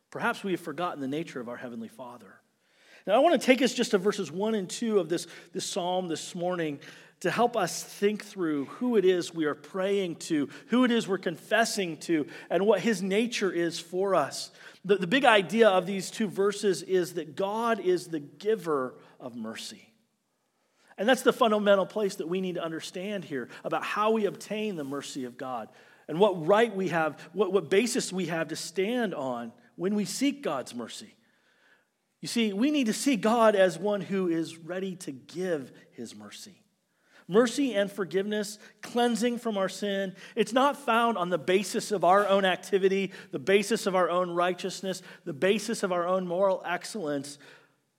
Perhaps 0.09 0.43
we 0.43 0.51
have 0.51 0.61
forgotten 0.61 0.99
the 0.99 1.07
nature 1.07 1.39
of 1.39 1.49
our 1.49 1.57
Heavenly 1.57 1.87
Father. 1.87 2.35
Now, 3.07 3.15
I 3.15 3.19
want 3.19 3.39
to 3.39 3.45
take 3.45 3.61
us 3.61 3.73
just 3.73 3.91
to 3.91 3.97
verses 3.97 4.31
1 4.31 4.55
and 4.55 4.69
2 4.69 4.99
of 4.99 5.09
this, 5.09 5.27
this 5.53 5.65
psalm 5.65 6.07
this 6.07 6.35
morning 6.35 6.79
to 7.21 7.31
help 7.31 7.56
us 7.56 7.83
think 7.83 8.25
through 8.25 8.65
who 8.65 8.97
it 8.97 9.06
is 9.06 9.33
we 9.33 9.45
are 9.45 9.56
praying 9.56 10.15
to, 10.15 10.50
who 10.68 10.83
it 10.83 10.91
is 10.91 11.07
we're 11.07 11.18
confessing 11.18 11.97
to, 11.97 12.27
and 12.50 12.65
what 12.65 12.81
His 12.81 13.01
nature 13.01 13.51
is 13.51 13.79
for 13.79 14.15
us. 14.15 14.51
The, 14.83 14.97
the 14.97 15.07
big 15.07 15.23
idea 15.23 15.69
of 15.69 15.85
these 15.85 16.09
two 16.09 16.27
verses 16.27 16.81
is 16.81 17.13
that 17.13 17.35
God 17.35 17.79
is 17.79 18.07
the 18.07 18.19
giver 18.19 18.95
of 19.19 19.35
mercy. 19.35 19.88
And 20.97 21.07
that's 21.07 21.21
the 21.21 21.33
fundamental 21.33 21.85
place 21.85 22.15
that 22.15 22.27
we 22.27 22.41
need 22.41 22.56
to 22.56 22.63
understand 22.63 23.23
here 23.23 23.50
about 23.63 23.83
how 23.83 24.12
we 24.12 24.25
obtain 24.25 24.75
the 24.75 24.83
mercy 24.83 25.25
of 25.25 25.38
God 25.38 25.69
and 26.07 26.19
what 26.19 26.45
right 26.45 26.75
we 26.75 26.89
have, 26.89 27.19
what, 27.33 27.53
what 27.53 27.69
basis 27.69 28.12
we 28.12 28.25
have 28.25 28.50
to 28.50 28.56
stand 28.56 29.13
on 29.13 29.51
when 29.75 29.95
we 29.95 30.06
seek 30.06 30.41
God's 30.41 30.75
mercy. 30.75 31.15
You 32.19 32.27
see, 32.27 32.53
we 32.53 32.69
need 32.69 32.88
to 32.88 32.94
see 32.94 33.15
God 33.15 33.56
as 33.56 33.79
one 33.79 34.01
who 34.01 34.27
is 34.27 34.57
ready 34.57 34.95
to 34.97 35.12
give 35.12 35.71
his 35.91 36.15
mercy. 36.15 36.62
Mercy 37.31 37.74
and 37.74 37.89
forgiveness, 37.89 38.60
cleansing 38.81 39.38
from 39.38 39.57
our 39.57 39.69
sin, 39.69 40.13
it's 40.36 40.51
not 40.51 40.75
found 40.75 41.18
on 41.18 41.30
the 41.30 41.38
basis 41.38 41.94
of 41.94 42.04
our 42.04 42.28
own 42.28 42.44
activity, 42.44 43.13
the 43.31 43.39
basis 43.39 43.88
of 43.88 43.95
our 43.95 44.10
own 44.10 44.31
righteousness, 44.31 45.01
the 45.24 45.31
basis 45.31 45.81
of 45.81 45.94
our 45.94 46.06
own 46.06 46.28
moral 46.28 46.61
excellence. 46.66 47.40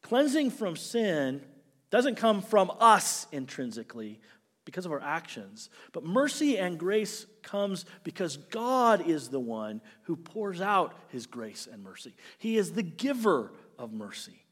Cleansing 0.03 0.51
from 0.51 0.77
sin 0.77 1.41
doesn't 1.89 2.17
come 2.17 2.43
from 2.43 2.71
us 2.79 3.27
intrinsically 3.33 4.21
because 4.67 4.85
of 4.85 4.93
our 4.93 5.01
actions, 5.01 5.71
but 5.93 6.05
mercy 6.05 6.59
and 6.59 6.79
grace 6.79 7.25
comes 7.43 7.87
because 8.05 8.37
God 8.37 9.09
is 9.09 9.31
the 9.31 9.41
one 9.41 9.81
who 10.03 10.15
pours 10.15 10.61
out 10.61 10.95
his 11.09 11.27
grace 11.27 11.67
and 11.73 11.83
mercy. 11.83 12.15
He 12.37 12.59
is 12.59 12.73
the 12.73 12.83
giver 12.83 13.51
of 13.79 13.95
mercy. 13.95 14.45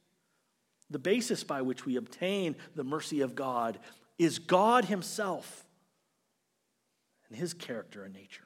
The 0.89 0.99
basis 0.99 1.45
by 1.45 1.61
which 1.61 1.85
we 1.85 1.97
obtain 1.97 2.57
the 2.75 2.83
mercy 2.83 3.21
of 3.21 3.35
God 3.35 3.79
is 4.21 4.39
God 4.39 4.85
Himself 4.85 5.65
and 7.29 7.39
His 7.39 7.55
character 7.55 8.05
and 8.05 8.13
nature. 8.13 8.45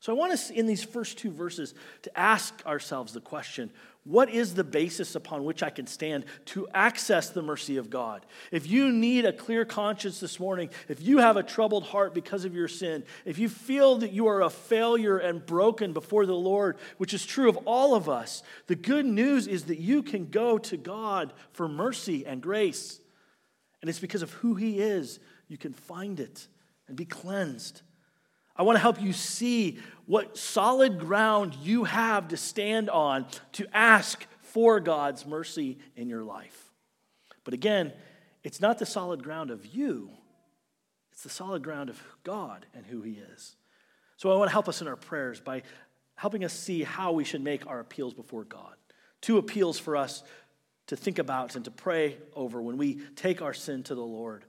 So 0.00 0.12
I 0.12 0.16
want 0.16 0.32
us 0.32 0.50
in 0.50 0.66
these 0.66 0.82
first 0.82 1.18
two 1.18 1.30
verses 1.30 1.74
to 2.02 2.18
ask 2.18 2.64
ourselves 2.66 3.12
the 3.12 3.20
question 3.20 3.70
what 4.04 4.30
is 4.30 4.54
the 4.54 4.64
basis 4.64 5.14
upon 5.14 5.44
which 5.44 5.62
I 5.62 5.70
can 5.70 5.86
stand 5.86 6.24
to 6.46 6.66
access 6.74 7.30
the 7.30 7.42
mercy 7.42 7.76
of 7.76 7.88
God? 7.88 8.26
If 8.50 8.68
you 8.68 8.90
need 8.90 9.24
a 9.24 9.32
clear 9.32 9.64
conscience 9.64 10.18
this 10.18 10.40
morning, 10.40 10.70
if 10.88 11.00
you 11.00 11.18
have 11.18 11.36
a 11.36 11.42
troubled 11.44 11.84
heart 11.84 12.12
because 12.12 12.44
of 12.44 12.52
your 12.52 12.66
sin, 12.66 13.04
if 13.24 13.38
you 13.38 13.48
feel 13.48 13.98
that 13.98 14.10
you 14.10 14.26
are 14.26 14.42
a 14.42 14.50
failure 14.50 15.18
and 15.18 15.46
broken 15.46 15.92
before 15.92 16.26
the 16.26 16.34
Lord, 16.34 16.78
which 16.96 17.14
is 17.14 17.24
true 17.24 17.48
of 17.48 17.56
all 17.58 17.94
of 17.94 18.08
us, 18.08 18.42
the 18.66 18.74
good 18.74 19.06
news 19.06 19.46
is 19.46 19.64
that 19.64 19.78
you 19.78 20.02
can 20.02 20.30
go 20.30 20.58
to 20.58 20.76
God 20.76 21.32
for 21.52 21.68
mercy 21.68 22.26
and 22.26 22.42
grace. 22.42 22.98
And 23.82 23.90
it's 23.90 23.98
because 23.98 24.22
of 24.22 24.32
who 24.32 24.54
He 24.54 24.78
is 24.80 25.20
you 25.48 25.58
can 25.58 25.74
find 25.74 26.18
it 26.18 26.48
and 26.88 26.96
be 26.96 27.04
cleansed. 27.04 27.82
I 28.56 28.62
want 28.62 28.76
to 28.76 28.80
help 28.80 29.02
you 29.02 29.12
see 29.12 29.78
what 30.06 30.38
solid 30.38 30.98
ground 30.98 31.54
you 31.62 31.84
have 31.84 32.28
to 32.28 32.38
stand 32.38 32.88
on 32.88 33.26
to 33.52 33.66
ask 33.72 34.26
for 34.40 34.80
God's 34.80 35.26
mercy 35.26 35.78
in 35.94 36.08
your 36.08 36.22
life. 36.22 36.70
But 37.44 37.54
again, 37.54 37.92
it's 38.44 38.60
not 38.60 38.78
the 38.78 38.86
solid 38.86 39.22
ground 39.22 39.50
of 39.50 39.66
you, 39.66 40.10
it's 41.12 41.22
the 41.22 41.28
solid 41.28 41.62
ground 41.62 41.90
of 41.90 42.02
God 42.24 42.66
and 42.74 42.86
who 42.86 43.02
He 43.02 43.20
is. 43.34 43.56
So 44.16 44.32
I 44.32 44.36
want 44.36 44.48
to 44.48 44.52
help 44.52 44.68
us 44.68 44.80
in 44.80 44.88
our 44.88 44.96
prayers 44.96 45.40
by 45.40 45.62
helping 46.14 46.44
us 46.44 46.52
see 46.52 46.82
how 46.82 47.12
we 47.12 47.24
should 47.24 47.42
make 47.42 47.66
our 47.66 47.80
appeals 47.80 48.14
before 48.14 48.44
God. 48.44 48.74
Two 49.20 49.38
appeals 49.38 49.78
for 49.78 49.96
us 49.96 50.22
to 50.86 50.96
think 50.96 51.18
about 51.18 51.56
and 51.56 51.64
to 51.64 51.70
pray 51.70 52.16
over 52.34 52.60
when 52.60 52.76
we 52.76 53.00
take 53.16 53.40
our 53.42 53.54
sin 53.54 53.82
to 53.84 53.94
the 53.94 54.00
Lord. 54.00 54.44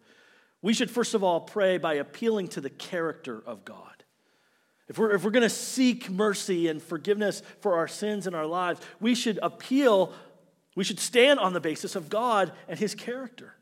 We 0.61 0.73
should 0.73 0.89
first 0.89 1.13
of 1.13 1.23
all 1.23 1.41
pray 1.41 1.77
by 1.77 1.95
appealing 1.95 2.47
to 2.49 2.61
the 2.61 2.69
character 2.69 3.41
of 3.45 3.65
God. 3.65 4.03
If 4.87 4.97
we're, 4.97 5.11
if 5.11 5.23
we're 5.23 5.31
going 5.31 5.43
to 5.43 5.49
seek 5.49 6.09
mercy 6.09 6.67
and 6.67 6.81
forgiveness 6.81 7.41
for 7.61 7.75
our 7.75 7.87
sins 7.87 8.27
in 8.27 8.35
our 8.35 8.45
lives, 8.45 8.81
we 8.99 9.15
should 9.15 9.39
appeal 9.41 10.13
We 10.75 10.83
should 10.83 10.99
stand 10.99 11.39
on 11.39 11.53
the 11.53 11.59
basis 11.59 11.95
of 11.95 12.09
God 12.09 12.51
and 12.67 12.79
his 12.79 12.95
character. 12.95 13.53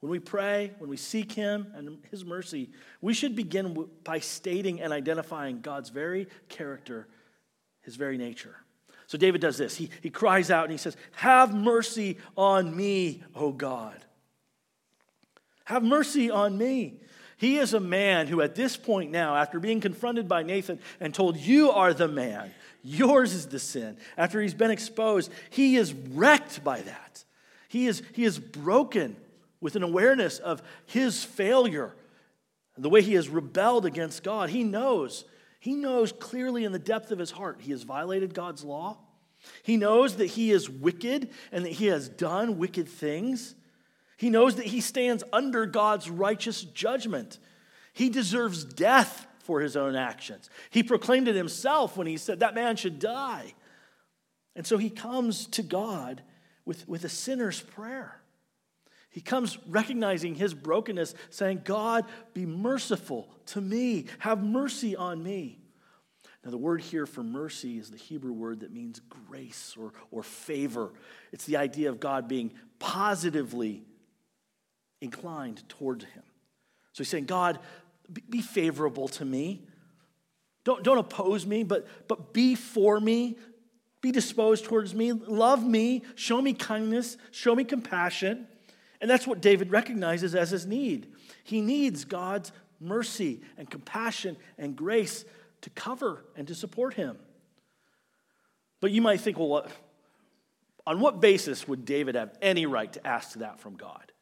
When 0.00 0.12
we 0.12 0.20
pray, 0.20 0.72
when 0.78 0.88
we 0.88 0.96
seek 0.96 1.32
him 1.32 1.72
and 1.74 1.98
his 2.10 2.24
mercy, 2.24 2.70
we 3.00 3.14
should 3.14 3.34
begin 3.34 3.88
by 4.04 4.20
stating 4.20 4.80
and 4.80 4.92
identifying 4.92 5.60
God's 5.60 5.90
very 5.90 6.28
character, 6.48 7.08
his 7.80 7.96
very 7.96 8.16
nature. 8.16 8.56
So 9.08 9.16
David 9.16 9.40
does 9.40 9.56
this. 9.56 9.74
He, 9.74 9.88
he 10.02 10.10
cries 10.10 10.50
out 10.50 10.64
and 10.64 10.72
he 10.72 10.78
says, 10.78 10.96
Have 11.12 11.54
mercy 11.54 12.18
on 12.36 12.76
me, 12.76 13.22
O 13.34 13.52
God. 13.52 13.96
Have 15.64 15.82
mercy 15.82 16.30
on 16.30 16.56
me. 16.56 17.00
He 17.38 17.56
is 17.56 17.72
a 17.72 17.80
man 17.80 18.26
who, 18.26 18.42
at 18.42 18.54
this 18.54 18.76
point 18.76 19.10
now, 19.10 19.34
after 19.34 19.60
being 19.60 19.80
confronted 19.80 20.28
by 20.28 20.42
Nathan 20.42 20.78
and 21.00 21.14
told, 21.14 21.38
You 21.38 21.70
are 21.70 21.94
the 21.94 22.06
man, 22.06 22.52
yours 22.82 23.32
is 23.32 23.46
the 23.46 23.58
sin, 23.58 23.96
after 24.18 24.42
he's 24.42 24.54
been 24.54 24.70
exposed, 24.70 25.32
he 25.48 25.76
is 25.76 25.94
wrecked 25.94 26.62
by 26.62 26.82
that. 26.82 27.24
He 27.68 27.86
is, 27.86 28.02
he 28.12 28.24
is 28.24 28.38
broken 28.38 29.16
with 29.60 29.74
an 29.74 29.82
awareness 29.82 30.38
of 30.38 30.62
his 30.84 31.24
failure, 31.24 31.94
the 32.76 32.90
way 32.90 33.00
he 33.00 33.14
has 33.14 33.30
rebelled 33.30 33.86
against 33.86 34.22
God. 34.22 34.50
He 34.50 34.64
knows, 34.64 35.24
he 35.58 35.74
knows 35.74 36.12
clearly 36.12 36.64
in 36.64 36.72
the 36.72 36.78
depth 36.78 37.10
of 37.10 37.18
his 37.18 37.30
heart, 37.30 37.58
he 37.60 37.72
has 37.72 37.82
violated 37.82 38.34
God's 38.34 38.64
law. 38.64 38.98
He 39.62 39.76
knows 39.76 40.16
that 40.16 40.26
he 40.26 40.50
is 40.50 40.68
wicked 40.68 41.30
and 41.52 41.64
that 41.64 41.72
he 41.72 41.86
has 41.86 42.08
done 42.08 42.58
wicked 42.58 42.88
things. 42.88 43.54
He 44.16 44.30
knows 44.30 44.56
that 44.56 44.66
he 44.66 44.80
stands 44.80 45.22
under 45.32 45.64
God's 45.66 46.10
righteous 46.10 46.62
judgment. 46.62 47.38
He 47.92 48.08
deserves 48.08 48.64
death 48.64 49.26
for 49.40 49.60
his 49.60 49.76
own 49.76 49.94
actions. 49.94 50.50
He 50.70 50.82
proclaimed 50.82 51.28
it 51.28 51.36
himself 51.36 51.96
when 51.96 52.06
he 52.06 52.16
said 52.16 52.40
that 52.40 52.54
man 52.54 52.76
should 52.76 52.98
die. 52.98 53.54
And 54.54 54.66
so 54.66 54.76
he 54.76 54.90
comes 54.90 55.46
to 55.48 55.62
God 55.62 56.22
with, 56.64 56.86
with 56.88 57.04
a 57.04 57.08
sinner's 57.08 57.60
prayer. 57.60 58.17
He 59.10 59.20
comes 59.20 59.58
recognizing 59.66 60.34
his 60.34 60.54
brokenness, 60.54 61.14
saying, 61.30 61.62
God, 61.64 62.04
be 62.34 62.46
merciful 62.46 63.28
to 63.46 63.60
me. 63.60 64.06
Have 64.18 64.42
mercy 64.42 64.94
on 64.96 65.22
me. 65.22 65.58
Now, 66.44 66.50
the 66.50 66.58
word 66.58 66.80
here 66.80 67.06
for 67.06 67.22
mercy 67.22 67.78
is 67.78 67.90
the 67.90 67.96
Hebrew 67.96 68.32
word 68.32 68.60
that 68.60 68.72
means 68.72 69.00
grace 69.28 69.76
or, 69.78 69.92
or 70.10 70.22
favor. 70.22 70.92
It's 71.32 71.46
the 71.46 71.56
idea 71.56 71.88
of 71.90 72.00
God 72.00 72.28
being 72.28 72.52
positively 72.78 73.84
inclined 75.00 75.68
toward 75.68 76.02
him. 76.02 76.22
So 76.92 77.04
he's 77.04 77.08
saying, 77.08 77.26
God, 77.26 77.58
be 78.30 78.40
favorable 78.40 79.08
to 79.08 79.24
me. 79.24 79.62
Don't, 80.64 80.82
don't 80.82 80.98
oppose 80.98 81.46
me, 81.46 81.62
but, 81.62 81.86
but 82.08 82.32
be 82.32 82.54
for 82.54 82.98
me. 83.00 83.38
Be 84.00 84.12
disposed 84.12 84.64
towards 84.64 84.94
me. 84.94 85.12
Love 85.12 85.66
me. 85.66 86.02
Show 86.14 86.42
me 86.42 86.52
kindness. 86.52 87.16
Show 87.30 87.54
me 87.54 87.64
compassion. 87.64 88.47
And 89.00 89.10
that's 89.10 89.26
what 89.26 89.40
David 89.40 89.70
recognizes 89.70 90.34
as 90.34 90.50
his 90.50 90.66
need. 90.66 91.12
He 91.44 91.60
needs 91.60 92.04
God's 92.04 92.52
mercy 92.80 93.40
and 93.56 93.68
compassion 93.70 94.36
and 94.56 94.76
grace 94.76 95.24
to 95.62 95.70
cover 95.70 96.24
and 96.36 96.48
to 96.48 96.54
support 96.54 96.94
him. 96.94 97.18
But 98.80 98.90
you 98.90 99.02
might 99.02 99.20
think, 99.20 99.38
well, 99.38 99.48
what, 99.48 99.70
on 100.86 101.00
what 101.00 101.20
basis 101.20 101.66
would 101.66 101.84
David 101.84 102.14
have 102.14 102.36
any 102.40 102.66
right 102.66 102.92
to 102.92 103.06
ask 103.06 103.38
that 103.38 103.60
from 103.60 103.76
God? 103.76 104.12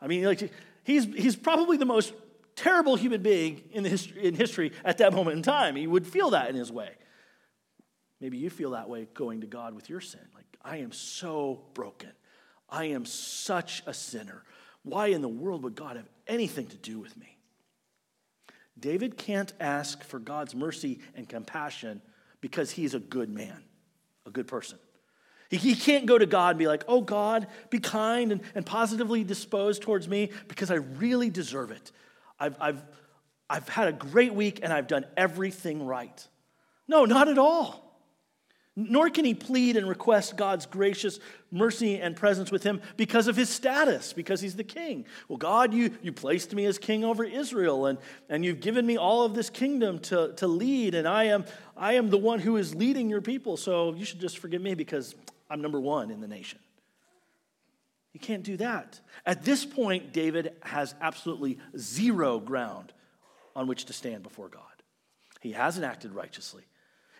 I 0.00 0.08
mean, 0.08 0.24
like, 0.24 0.52
he's, 0.84 1.04
he's 1.04 1.36
probably 1.36 1.76
the 1.76 1.86
most 1.86 2.12
terrible 2.56 2.96
human 2.96 3.22
being 3.22 3.62
in, 3.72 3.82
the 3.82 3.88
history, 3.88 4.24
in 4.24 4.34
history 4.34 4.72
at 4.84 4.98
that 4.98 5.12
moment 5.12 5.36
in 5.36 5.42
time. 5.42 5.76
He 5.76 5.86
would 5.86 6.06
feel 6.06 6.30
that 6.30 6.50
in 6.50 6.56
his 6.56 6.70
way. 6.72 6.90
Maybe 8.20 8.38
you 8.38 8.50
feel 8.50 8.70
that 8.72 8.88
way 8.88 9.08
going 9.14 9.40
to 9.40 9.46
God 9.46 9.74
with 9.74 9.88
your 9.88 10.00
sin. 10.00 10.20
Like, 10.34 10.44
I 10.62 10.78
am 10.78 10.92
so 10.92 11.62
broken. 11.74 12.12
I 12.72 12.86
am 12.86 13.04
such 13.04 13.82
a 13.86 13.92
sinner. 13.92 14.42
Why 14.82 15.08
in 15.08 15.20
the 15.20 15.28
world 15.28 15.62
would 15.62 15.76
God 15.76 15.96
have 15.96 16.08
anything 16.26 16.66
to 16.68 16.76
do 16.76 16.98
with 16.98 17.16
me? 17.16 17.36
David 18.80 19.16
can't 19.16 19.52
ask 19.60 20.02
for 20.02 20.18
God's 20.18 20.54
mercy 20.54 20.98
and 21.14 21.28
compassion 21.28 22.00
because 22.40 22.70
he's 22.70 22.94
a 22.94 22.98
good 22.98 23.28
man, 23.28 23.62
a 24.26 24.30
good 24.30 24.48
person. 24.48 24.78
He, 25.50 25.74
can't 25.74 26.06
go 26.06 26.16
to 26.16 26.24
God 26.24 26.52
and 26.52 26.58
be 26.58 26.66
like, 26.66 26.82
oh, 26.88 27.02
God, 27.02 27.46
be 27.68 27.78
kind 27.78 28.32
and, 28.32 28.40
and 28.54 28.64
positively 28.64 29.22
disposed 29.22 29.82
towards 29.82 30.08
me 30.08 30.30
because 30.48 30.70
I 30.70 30.76
really 30.76 31.28
deserve 31.28 31.70
it. 31.70 31.92
I've, 32.40 32.56
I've, 32.58 32.82
I've 33.50 33.68
had 33.68 33.88
a 33.88 33.92
great 33.92 34.32
week 34.32 34.60
and 34.62 34.72
I've 34.72 34.86
done 34.86 35.04
everything 35.14 35.84
right. 35.84 36.26
No, 36.88 37.04
not 37.04 37.28
at 37.28 37.36
all. 37.36 37.91
Nor 38.74 39.10
can 39.10 39.26
he 39.26 39.34
plead 39.34 39.76
and 39.76 39.86
request 39.86 40.36
God's 40.36 40.64
gracious 40.64 41.20
mercy 41.50 42.00
and 42.00 42.16
presence 42.16 42.50
with 42.50 42.62
him 42.62 42.80
because 42.96 43.28
of 43.28 43.36
his 43.36 43.50
status, 43.50 44.14
because 44.14 44.40
he's 44.40 44.56
the 44.56 44.64
king. 44.64 45.04
Well, 45.28 45.36
God, 45.36 45.74
you, 45.74 45.90
you 46.00 46.10
placed 46.10 46.54
me 46.54 46.64
as 46.64 46.78
king 46.78 47.04
over 47.04 47.22
Israel, 47.22 47.84
and, 47.84 47.98
and 48.30 48.44
you've 48.44 48.60
given 48.60 48.86
me 48.86 48.96
all 48.96 49.24
of 49.24 49.34
this 49.34 49.50
kingdom 49.50 49.98
to, 50.00 50.32
to 50.36 50.46
lead, 50.46 50.94
and 50.94 51.06
I 51.06 51.24
am, 51.24 51.44
I 51.76 51.94
am 51.94 52.08
the 52.08 52.16
one 52.16 52.38
who 52.38 52.56
is 52.56 52.74
leading 52.74 53.10
your 53.10 53.20
people, 53.20 53.58
so 53.58 53.92
you 53.94 54.06
should 54.06 54.20
just 54.20 54.38
forgive 54.38 54.62
me 54.62 54.74
because 54.74 55.14
I'm 55.50 55.60
number 55.60 55.80
one 55.80 56.10
in 56.10 56.22
the 56.22 56.28
nation. 56.28 56.58
You 58.14 58.20
can't 58.20 58.42
do 58.42 58.56
that. 58.58 59.00
At 59.26 59.44
this 59.44 59.66
point, 59.66 60.14
David 60.14 60.54
has 60.62 60.94
absolutely 61.00 61.58
zero 61.76 62.40
ground 62.40 62.92
on 63.54 63.66
which 63.66 63.84
to 63.86 63.92
stand 63.92 64.22
before 64.22 64.48
God. 64.48 64.62
He 65.40 65.52
hasn't 65.52 65.84
acted 65.84 66.12
righteously. 66.12 66.62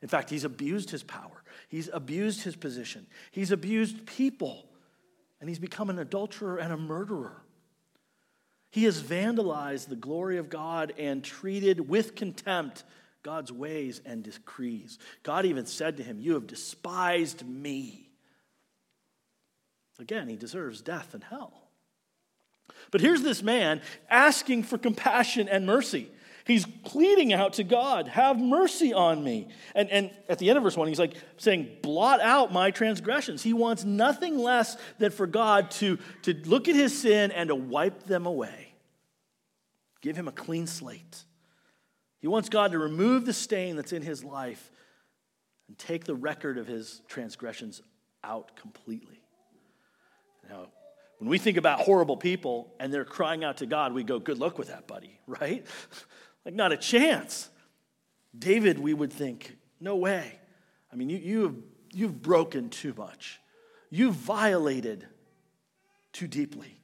In 0.02 0.09
fact, 0.09 0.30
he's 0.30 0.44
abused 0.44 0.90
his 0.90 1.02
power, 1.02 1.42
he's 1.68 1.88
abused 1.92 2.42
his 2.42 2.56
position, 2.56 3.06
he's 3.30 3.52
abused 3.52 4.04
people, 4.06 4.66
and 5.40 5.49
he's 5.49 5.59
become 5.59 5.90
an 5.90 5.99
adulterer 5.99 6.59
and 6.59 6.73
a 6.73 6.76
murderer. 6.76 7.42
He 8.71 8.85
has 8.85 9.02
vandalized 9.02 9.88
the 9.88 9.97
glory 9.97 10.38
of 10.38 10.49
God 10.49 10.94
and 10.99 11.23
treated 11.23 11.88
with 11.88 12.16
contempt 12.16 12.85
God's 13.23 13.52
ways 13.52 14.00
and 14.04 14.23
decrees. 14.23 14.99
God 15.23 15.44
even 15.44 15.66
said 15.66 15.99
to 15.99 16.02
him, 16.02 16.18
You 16.21 16.35
have 16.35 16.47
despised 16.47 17.47
me. 17.47 18.09
Again, 19.99 20.26
he 20.26 20.37
deserves 20.37 20.80
death 20.80 21.14
and 21.14 21.23
hell. 21.23 21.68
But 22.90 23.00
here's 23.00 23.23
this 23.23 23.42
man 23.42 23.82
asking 24.11 24.64
for 24.64 24.78
compassion 24.78 25.49
and 25.49 25.66
mercy. 25.66 26.09
He's 26.44 26.66
pleading 26.66 27.32
out 27.32 27.54
to 27.54 27.64
God, 27.64 28.08
have 28.08 28.38
mercy 28.38 28.92
on 28.92 29.22
me. 29.22 29.49
And, 29.75 29.88
and 29.90 30.11
at 30.28 30.38
the 30.38 30.49
end 30.49 30.56
of 30.56 30.64
verse 30.64 30.76
1, 30.76 30.88
he's 30.88 30.99
like 30.99 31.14
saying, 31.37 31.68
blot 31.82 32.20
out 32.20 32.52
my 32.52 32.70
transgressions. 32.70 33.42
He 33.42 33.52
wants 33.52 33.84
nothing 33.84 34.38
less 34.38 34.76
than 34.99 35.12
for 35.12 35.26
God 35.26 35.70
to, 35.72 35.99
to 36.22 36.34
look 36.44 36.68
at 36.68 36.75
his 36.75 36.99
sin 36.99 37.30
and 37.30 37.49
to 37.49 37.54
wipe 37.54 38.04
them 38.04 38.26
away, 38.26 38.75
give 40.00 40.16
him 40.16 40.26
a 40.26 40.32
clean 40.32 40.66
slate. 40.66 41.25
He 42.18 42.28
wants 42.28 42.49
God 42.49 42.72
to 42.72 42.78
remove 42.78 43.25
the 43.25 43.32
stain 43.32 43.76
that's 43.76 43.92
in 43.92 44.02
his 44.02 44.25
life 44.25 44.70
and 45.68 45.78
take 45.78 46.04
the 46.04 46.14
record 46.14 46.58
of 46.58 46.66
his 46.66 47.02
transgressions 47.08 47.82
out 48.25 48.56
completely. 48.56 49.20
Now, 50.49 50.66
when 51.18 51.28
we 51.28 51.38
think 51.38 51.56
about 51.56 51.80
horrible 51.80 52.16
people 52.16 52.75
and 52.80 52.92
they're 52.92 53.04
crying 53.04 53.44
out 53.44 53.58
to 53.58 53.66
God, 53.66 53.92
we 53.92 54.02
go, 54.02 54.18
good 54.18 54.38
luck 54.38 54.58
with 54.58 54.68
that, 54.68 54.88
buddy, 54.88 55.20
right? 55.26 55.64
Like, 56.44 56.54
not 56.54 56.72
a 56.72 56.76
chance. 56.76 57.49
David, 58.37 58.78
we 58.78 58.94
would 58.94 59.12
think, 59.12 59.56
no 59.80 59.96
way. 59.96 60.38
I 60.92 60.96
mean, 60.96 61.08
you, 61.08 61.18
you 61.18 61.42
have, 61.42 61.56
you've 61.92 62.22
broken 62.22 62.70
too 62.70 62.94
much, 62.96 63.40
you've 63.90 64.14
violated 64.14 65.06
too 66.12 66.26
deeply. 66.26 66.78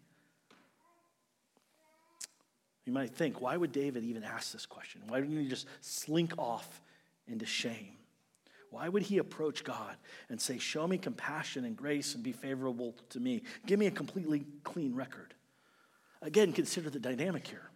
You 2.84 2.92
might 2.94 3.10
think, 3.10 3.42
why 3.42 3.54
would 3.54 3.72
David 3.72 4.02
even 4.04 4.24
ask 4.24 4.50
this 4.50 4.64
question? 4.64 5.02
Why 5.08 5.20
didn't 5.20 5.38
he 5.38 5.46
just 5.46 5.66
slink 5.82 6.32
off 6.38 6.80
into 7.26 7.44
shame? 7.44 7.98
Why 8.70 8.88
would 8.88 9.02
he 9.02 9.18
approach 9.18 9.64
God 9.64 9.96
and 10.28 10.40
say, 10.40 10.58
Show 10.58 10.86
me 10.86 10.98
compassion 10.98 11.64
and 11.64 11.76
grace 11.76 12.14
and 12.14 12.22
be 12.22 12.32
favorable 12.32 12.94
to 13.10 13.20
me? 13.20 13.42
Give 13.66 13.78
me 13.78 13.86
a 13.86 13.90
completely 13.90 14.46
clean 14.64 14.94
record. 14.94 15.34
Again, 16.22 16.52
consider 16.52 16.90
the 16.90 16.98
dynamic 16.98 17.46
here. 17.46 17.67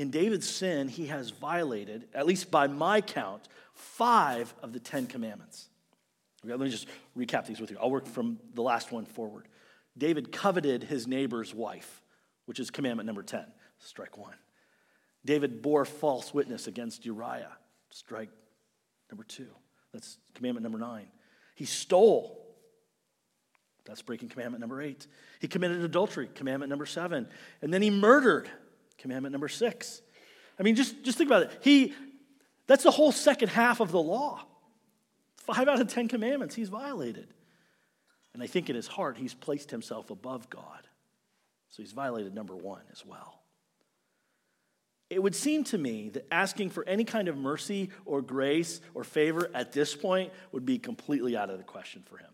In 0.00 0.10
David's 0.10 0.48
sin, 0.48 0.88
he 0.88 1.08
has 1.08 1.28
violated, 1.28 2.08
at 2.14 2.24
least 2.24 2.50
by 2.50 2.66
my 2.66 3.02
count, 3.02 3.46
five 3.74 4.54
of 4.62 4.72
the 4.72 4.80
Ten 4.80 5.06
Commandments. 5.06 5.68
Let 6.42 6.58
me 6.58 6.70
just 6.70 6.86
recap 7.14 7.44
these 7.44 7.60
with 7.60 7.70
you. 7.70 7.76
I'll 7.78 7.90
work 7.90 8.06
from 8.06 8.38
the 8.54 8.62
last 8.62 8.90
one 8.90 9.04
forward. 9.04 9.46
David 9.98 10.32
coveted 10.32 10.84
his 10.84 11.06
neighbor's 11.06 11.54
wife, 11.54 12.00
which 12.46 12.58
is 12.58 12.70
commandment 12.70 13.06
number 13.06 13.22
10, 13.22 13.44
strike 13.78 14.16
one. 14.16 14.32
David 15.26 15.60
bore 15.60 15.84
false 15.84 16.32
witness 16.32 16.66
against 16.66 17.04
Uriah, 17.04 17.52
strike 17.90 18.30
number 19.10 19.24
two. 19.24 19.48
That's 19.92 20.16
commandment 20.32 20.62
number 20.62 20.78
nine. 20.78 21.08
He 21.56 21.66
stole. 21.66 22.38
That's 23.84 24.00
breaking 24.00 24.30
commandment 24.30 24.62
number 24.62 24.80
eight. 24.80 25.06
He 25.40 25.46
committed 25.46 25.84
adultery, 25.84 26.30
commandment 26.34 26.70
number 26.70 26.86
seven. 26.86 27.28
And 27.60 27.74
then 27.74 27.82
he 27.82 27.90
murdered, 27.90 28.48
Commandment 29.00 29.32
number 29.32 29.48
six. 29.48 30.00
I 30.58 30.62
mean, 30.62 30.76
just, 30.76 31.02
just 31.02 31.18
think 31.18 31.28
about 31.28 31.44
it. 31.44 31.50
He, 31.62 31.94
that's 32.66 32.84
the 32.84 32.90
whole 32.90 33.12
second 33.12 33.48
half 33.48 33.80
of 33.80 33.90
the 33.90 34.00
law. 34.00 34.44
Five 35.38 35.66
out 35.68 35.80
of 35.80 35.88
ten 35.88 36.06
commandments 36.06 36.54
he's 36.54 36.68
violated. 36.68 37.34
And 38.34 38.42
I 38.42 38.46
think 38.46 38.70
in 38.70 38.76
his 38.76 38.86
heart, 38.86 39.16
he's 39.16 39.34
placed 39.34 39.70
himself 39.70 40.10
above 40.10 40.48
God. 40.50 40.86
So 41.70 41.82
he's 41.82 41.92
violated 41.92 42.34
number 42.34 42.54
one 42.54 42.82
as 42.92 43.04
well. 43.04 43.40
It 45.08 45.20
would 45.20 45.34
seem 45.34 45.64
to 45.64 45.78
me 45.78 46.10
that 46.10 46.26
asking 46.30 46.70
for 46.70 46.86
any 46.86 47.02
kind 47.02 47.26
of 47.26 47.36
mercy 47.36 47.90
or 48.04 48.22
grace 48.22 48.80
or 48.94 49.02
favor 49.02 49.50
at 49.54 49.72
this 49.72 49.96
point 49.96 50.32
would 50.52 50.64
be 50.64 50.78
completely 50.78 51.36
out 51.36 51.50
of 51.50 51.58
the 51.58 51.64
question 51.64 52.04
for 52.08 52.18
him. 52.18 52.30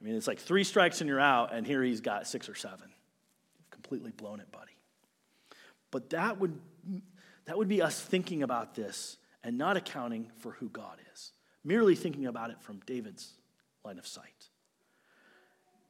I 0.00 0.04
mean, 0.04 0.16
it's 0.16 0.26
like 0.26 0.40
three 0.40 0.64
strikes 0.64 1.00
and 1.00 1.08
you're 1.08 1.20
out, 1.20 1.52
and 1.52 1.66
here 1.66 1.82
he's 1.82 2.00
got 2.00 2.26
six 2.26 2.48
or 2.48 2.54
seven. 2.54 2.90
You've 3.58 3.70
completely 3.70 4.10
blown 4.10 4.40
it, 4.40 4.50
buddy. 4.50 4.72
But 5.90 6.10
that 6.10 6.38
would, 6.38 6.58
that 7.46 7.56
would 7.56 7.68
be 7.68 7.82
us 7.82 8.00
thinking 8.00 8.42
about 8.42 8.74
this 8.74 9.16
and 9.42 9.58
not 9.58 9.76
accounting 9.76 10.30
for 10.38 10.52
who 10.52 10.68
God 10.68 10.98
is, 11.12 11.32
merely 11.64 11.94
thinking 11.94 12.26
about 12.26 12.50
it 12.50 12.60
from 12.60 12.80
David's 12.86 13.32
line 13.84 13.98
of 13.98 14.06
sight. 14.06 14.50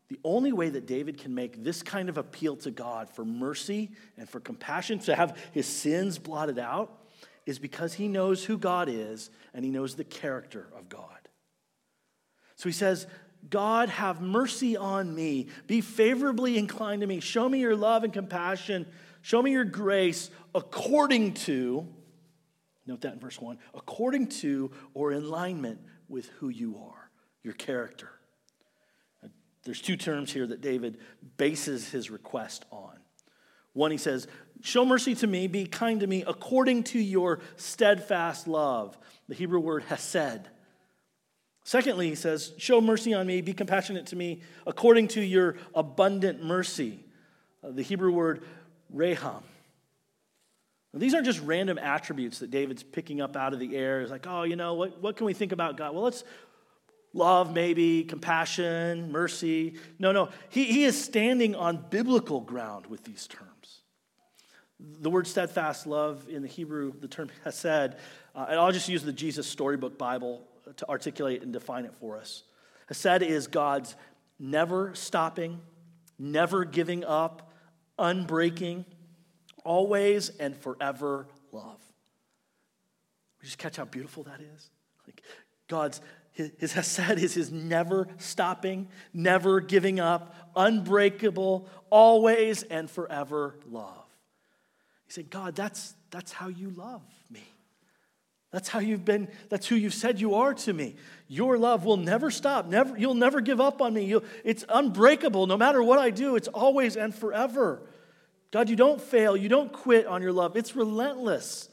The 0.08 0.18
only 0.24 0.52
way 0.52 0.68
that 0.70 0.86
David 0.86 1.18
can 1.18 1.34
make 1.34 1.62
this 1.62 1.82
kind 1.82 2.08
of 2.08 2.18
appeal 2.18 2.56
to 2.56 2.70
God 2.70 3.08
for 3.08 3.24
mercy 3.24 3.90
and 4.16 4.28
for 4.28 4.40
compassion, 4.40 4.98
to 5.00 5.14
have 5.14 5.38
his 5.52 5.66
sins 5.66 6.18
blotted 6.18 6.58
out, 6.58 6.96
is 7.46 7.58
because 7.58 7.94
he 7.94 8.08
knows 8.08 8.44
who 8.44 8.58
God 8.58 8.88
is 8.88 9.30
and 9.54 9.64
he 9.64 9.70
knows 9.70 9.94
the 9.94 10.04
character 10.04 10.68
of 10.76 10.88
God. 10.88 11.28
So 12.56 12.68
he 12.68 12.72
says, 12.72 13.06
God, 13.48 13.88
have 13.88 14.20
mercy 14.20 14.76
on 14.76 15.14
me. 15.14 15.46
Be 15.66 15.80
favorably 15.80 16.58
inclined 16.58 17.00
to 17.00 17.06
me. 17.06 17.20
Show 17.20 17.48
me 17.48 17.60
your 17.60 17.76
love 17.76 18.04
and 18.04 18.12
compassion. 18.12 18.86
Show 19.22 19.42
me 19.42 19.52
your 19.52 19.64
grace 19.64 20.30
according 20.54 21.34
to, 21.34 21.86
note 22.86 23.02
that 23.02 23.14
in 23.14 23.20
verse 23.20 23.40
1, 23.40 23.58
according 23.74 24.28
to 24.28 24.70
or 24.94 25.12
in 25.12 25.22
alignment 25.22 25.80
with 26.08 26.26
who 26.38 26.48
you 26.48 26.78
are, 26.78 27.10
your 27.42 27.54
character. 27.54 28.10
There's 29.64 29.80
two 29.80 29.96
terms 29.96 30.32
here 30.32 30.46
that 30.46 30.60
David 30.60 30.98
bases 31.36 31.90
his 31.90 32.10
request 32.10 32.64
on. 32.70 32.96
One, 33.72 33.90
he 33.90 33.98
says, 33.98 34.26
Show 34.62 34.84
mercy 34.84 35.14
to 35.16 35.26
me, 35.26 35.46
be 35.46 35.66
kind 35.66 36.00
to 36.00 36.06
me, 36.06 36.24
according 36.26 36.84
to 36.84 36.98
your 36.98 37.40
steadfast 37.56 38.48
love. 38.48 38.98
The 39.28 39.34
Hebrew 39.34 39.60
word 39.60 39.84
hesed. 39.84 40.48
Secondly, 41.64 42.08
he 42.08 42.14
says, 42.14 42.52
Show 42.58 42.80
mercy 42.80 43.14
on 43.14 43.26
me, 43.26 43.42
be 43.42 43.52
compassionate 43.52 44.06
to 44.06 44.16
me, 44.16 44.42
according 44.66 45.08
to 45.08 45.20
your 45.20 45.56
abundant 45.74 46.42
mercy. 46.42 47.04
Uh, 47.62 47.70
the 47.70 47.82
Hebrew 47.82 48.12
word 48.12 48.42
raham. 48.92 49.42
Now, 50.92 50.98
these 50.98 51.14
aren't 51.14 51.26
just 51.26 51.40
random 51.40 51.78
attributes 51.78 52.40
that 52.40 52.50
David's 52.50 52.82
picking 52.82 53.20
up 53.20 53.36
out 53.36 53.52
of 53.52 53.60
the 53.60 53.76
air. 53.76 54.00
It's 54.00 54.10
like, 54.10 54.26
oh, 54.28 54.42
you 54.42 54.56
know, 54.56 54.74
what, 54.74 55.00
what 55.00 55.16
can 55.16 55.26
we 55.26 55.34
think 55.34 55.52
about 55.52 55.76
God? 55.76 55.94
Well, 55.94 56.02
let's 56.02 56.24
love, 57.12 57.54
maybe, 57.54 58.04
compassion, 58.04 59.12
mercy. 59.12 59.74
No, 59.98 60.12
no. 60.12 60.30
He, 60.48 60.64
he 60.64 60.84
is 60.84 61.00
standing 61.00 61.54
on 61.54 61.84
biblical 61.90 62.40
ground 62.40 62.86
with 62.86 63.04
these 63.04 63.26
terms. 63.26 63.80
The 64.80 65.10
word 65.10 65.26
steadfast 65.26 65.86
love 65.86 66.26
in 66.28 66.42
the 66.42 66.48
Hebrew, 66.48 66.92
the 66.98 67.08
term 67.08 67.30
hesed, 67.44 67.94
uh, 68.34 68.46
and 68.48 68.58
I'll 68.58 68.72
just 68.72 68.88
use 68.88 69.02
the 69.02 69.12
Jesus 69.12 69.46
Storybook 69.46 69.98
Bible 69.98 70.42
to 70.76 70.88
articulate 70.88 71.42
and 71.42 71.52
define 71.52 71.84
it 71.84 71.94
for 72.00 72.16
us. 72.16 72.44
Hesed 72.88 73.22
is 73.22 73.46
God's 73.46 73.94
never 74.38 74.94
stopping, 74.94 75.60
never 76.18 76.64
giving 76.64 77.04
up, 77.04 77.49
unbreaking, 78.00 78.84
always 79.64 80.30
and 80.30 80.56
forever 80.56 81.26
love. 81.52 81.80
We 83.40 83.46
just 83.46 83.58
catch 83.58 83.76
how 83.76 83.84
beautiful 83.84 84.24
that 84.24 84.40
is? 84.40 84.70
Like 85.06 85.22
God's 85.68 86.00
his 86.32 86.72
hesed 86.72 87.18
is 87.18 87.34
his 87.34 87.50
never 87.50 88.08
stopping, 88.18 88.88
never 89.12 89.60
giving 89.60 90.00
up, 90.00 90.34
unbreakable, 90.56 91.68
always 91.90 92.62
and 92.62 92.90
forever 92.90 93.56
love. 93.68 94.06
You 95.08 95.12
say, 95.12 95.22
God, 95.24 95.54
that's, 95.54 95.94
that's 96.10 96.32
how 96.32 96.48
you 96.48 96.70
love 96.70 97.02
me. 97.30 97.42
That's 98.52 98.68
how 98.68 98.78
you've 98.80 99.04
been, 99.04 99.28
that's 99.48 99.66
who 99.66 99.76
you've 99.76 99.94
said 99.94 100.20
you 100.20 100.34
are 100.34 100.54
to 100.54 100.72
me. 100.72 100.96
Your 101.28 101.58
love 101.58 101.84
will 101.84 101.96
never 101.96 102.30
stop. 102.30 102.66
Never, 102.66 102.96
you'll 102.96 103.14
never 103.14 103.40
give 103.40 103.60
up 103.60 103.80
on 103.80 103.94
me. 103.94 104.04
You'll, 104.04 104.24
it's 104.44 104.64
unbreakable. 104.68 105.46
No 105.46 105.56
matter 105.56 105.82
what 105.82 105.98
I 105.98 106.10
do, 106.10 106.36
it's 106.36 106.48
always 106.48 106.96
and 106.96 107.14
forever. 107.14 107.82
God, 108.50 108.68
you 108.68 108.76
don't 108.76 109.00
fail. 109.00 109.36
You 109.36 109.48
don't 109.48 109.72
quit 109.72 110.06
on 110.06 110.22
your 110.22 110.32
love. 110.32 110.56
It's 110.56 110.74
relentless. 110.74 111.68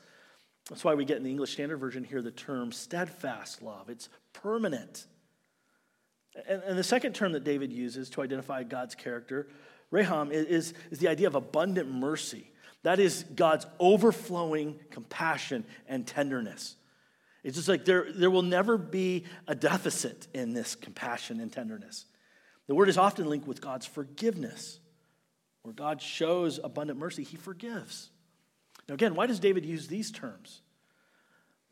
That's 0.70 0.84
why 0.84 0.96
we 0.96 1.06
get 1.06 1.18
in 1.18 1.24
the 1.24 1.30
English 1.30 1.54
Standard 1.54 1.78
Version 1.78 2.04
here 2.04 2.22
the 2.22 2.32
term 2.32 2.72
steadfast 2.72 3.62
love. 3.62 3.90
It's 3.90 4.10
permanent. 4.34 5.08
And, 6.48 6.62
and 6.64 6.78
the 6.78 6.84
second 6.84 7.14
term 7.14 7.32
that 7.32 7.44
David 7.44 7.72
uses 7.72 8.10
to 8.12 8.22
identify 8.22 8.64
God's 8.64 8.94
character, 8.94 9.48
Raham, 9.92 10.32
is, 10.32 10.74
is 10.92 11.00
the 11.00 11.08
idea 11.08 11.28
of 11.28 11.36
abundant 11.36 11.90
mercy. 11.90 12.52
That 12.84 13.00
is 13.00 13.24
God's 13.36 13.66
overflowing 13.80 14.80
compassion 14.92 15.66
and 15.88 16.06
tenderness. 16.06 16.76
It's 17.44 17.56
just 17.56 17.70
like 17.70 17.86
there, 17.86 18.08
there 18.14 18.30
will 18.30 18.44
never 18.44 18.78
be 18.78 19.24
a 19.48 19.56
deficit 19.56 20.28
in 20.34 20.54
this 20.54 20.76
compassion 20.76 21.40
and 21.40 21.52
tenderness. 21.52 22.06
The 22.68 22.76
word 22.76 22.90
is 22.90 22.98
often 22.98 23.30
linked 23.30 23.48
with 23.48 23.62
God's 23.62 23.86
forgiveness. 23.86 24.80
Where 25.68 25.74
God 25.74 26.02
shows 26.02 26.62
abundant 26.64 26.98
mercy, 26.98 27.26
he 27.26 27.36
forgives. 27.36 28.10
Now, 28.88 28.96
again, 28.96 29.16
why 29.16 29.28
does 29.28 29.42
David 29.42 29.66
use 29.66 29.86
these 29.90 30.12
terms? 30.12 30.62